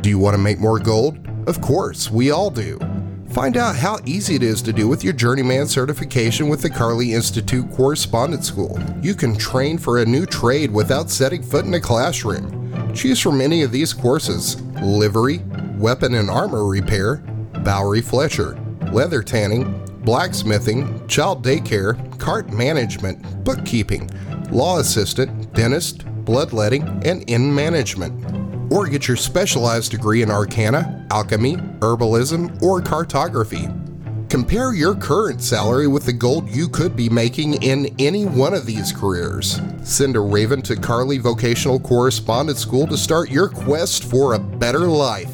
[0.00, 1.18] Do you want to make more gold?
[1.46, 2.78] Of course, we all do.
[3.32, 7.14] Find out how easy it is to do with your journeyman certification with the Carly
[7.14, 8.78] Institute Correspondence School.
[9.00, 12.92] You can train for a new trade without setting foot in a classroom.
[12.94, 15.38] Choose from any of these courses livery,
[15.78, 17.16] weapon and armor repair,
[17.64, 18.54] Bowyer Fletcher,
[18.92, 24.10] leather tanning, blacksmithing, child daycare, cart management, bookkeeping,
[24.50, 28.41] law assistant, dentist, bloodletting, and inn management
[28.72, 33.68] or get your specialized degree in arcana, alchemy, herbalism, or cartography.
[34.32, 38.64] Compare your current salary with the gold you could be making in any one of
[38.64, 39.60] these careers.
[39.82, 44.86] Send a raven to Carly Vocational Correspondence School to start your quest for a better
[44.86, 45.30] life.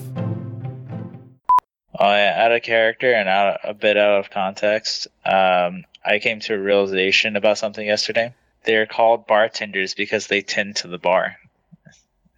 [2.01, 6.41] Oh, yeah, out of character and out a bit out of context, um, I came
[6.41, 8.34] to a realization about something yesterday.
[8.64, 11.36] They're called bartenders because they tend to the bar.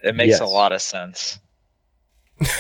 [0.03, 1.39] It makes a lot of sense.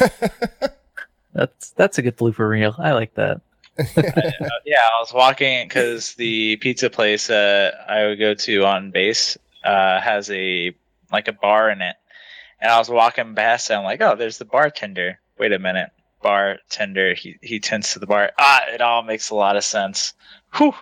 [1.32, 2.74] That's that's a good blooper reel.
[2.78, 3.41] I like that.
[3.78, 8.91] Uh, yeah, I was walking because the pizza place that I would go to on
[8.91, 10.74] base uh, has a
[11.12, 11.97] like a bar in it,
[12.61, 13.70] and I was walking past.
[13.70, 15.18] And I'm like, oh, there's the bartender.
[15.38, 15.91] Wait a minute,
[16.22, 17.14] bartender.
[17.14, 18.32] He he tends to the bar.
[18.38, 20.12] Ah, it all makes a lot of sense.
[20.57, 20.74] Whew.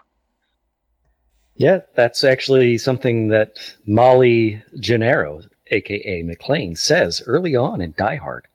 [1.56, 8.46] Yeah, that's actually something that Molly Gennaro, aka McClane, says early on in Die Hard.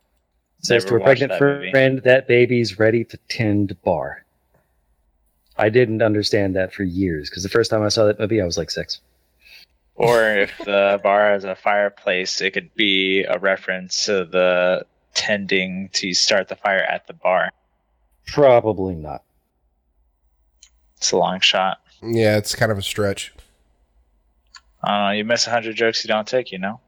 [0.59, 1.71] Says to Never her watched pregnant that movie.
[1.71, 4.23] friend, "That baby's ready to tend bar."
[5.57, 8.45] I didn't understand that for years because the first time I saw that movie, I
[8.45, 9.01] was like six.
[9.95, 15.89] Or if the bar has a fireplace, it could be a reference to the tending
[15.93, 17.51] to start the fire at the bar.
[18.25, 19.21] Probably not.
[20.97, 21.79] It's a long shot.
[22.01, 23.33] yeah, it's kind of a stretch.
[24.81, 25.11] I don't know.
[25.11, 26.79] You miss 100 jokes you don't take, you know?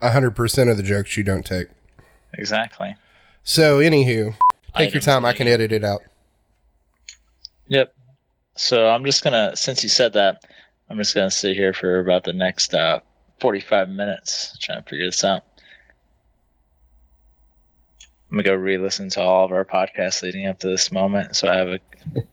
[0.00, 1.68] A hundred percent of the jokes you don't take.
[2.34, 2.94] Exactly.
[3.42, 4.34] So, anywho,
[4.76, 5.24] take your time.
[5.24, 6.02] I can edit it out.
[7.68, 7.94] Yep.
[8.56, 10.44] So I'm just gonna, since you said that,
[10.88, 13.00] I'm just gonna sit here for about the next uh,
[13.40, 15.42] 45 minutes trying to figure this out.
[18.30, 21.48] I'm gonna go re-listen to all of our podcasts leading up to this moment, so
[21.48, 21.78] I have a,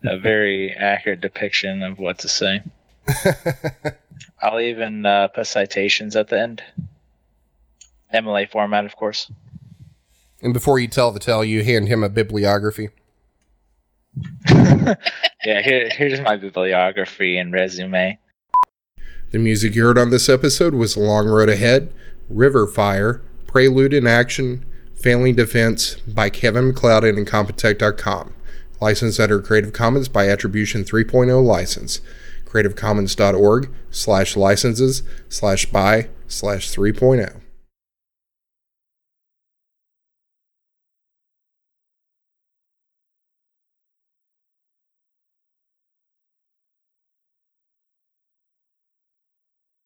[0.03, 2.61] a very accurate depiction of what to say.
[4.41, 6.63] I'll even uh, put citations at the end.
[8.13, 9.31] MLA format, of course.
[10.41, 12.89] and before you tell the tale, you hand him a bibliography.
[14.49, 14.95] yeah,
[15.61, 18.17] here, here's my bibliography and resume.
[19.31, 21.93] The music you heard on this episode was Long Road Ahead,
[22.29, 28.33] River Fire, Prelude in Action, Failing Defense by Kevin MacLeod and Incompetech.com.
[28.81, 32.01] Licensed under Creative Commons by Attribution 3.0 license.
[32.45, 36.81] CreativeCommons.org slash licenses slash by slash oh.
[36.81, 37.40] 3.0.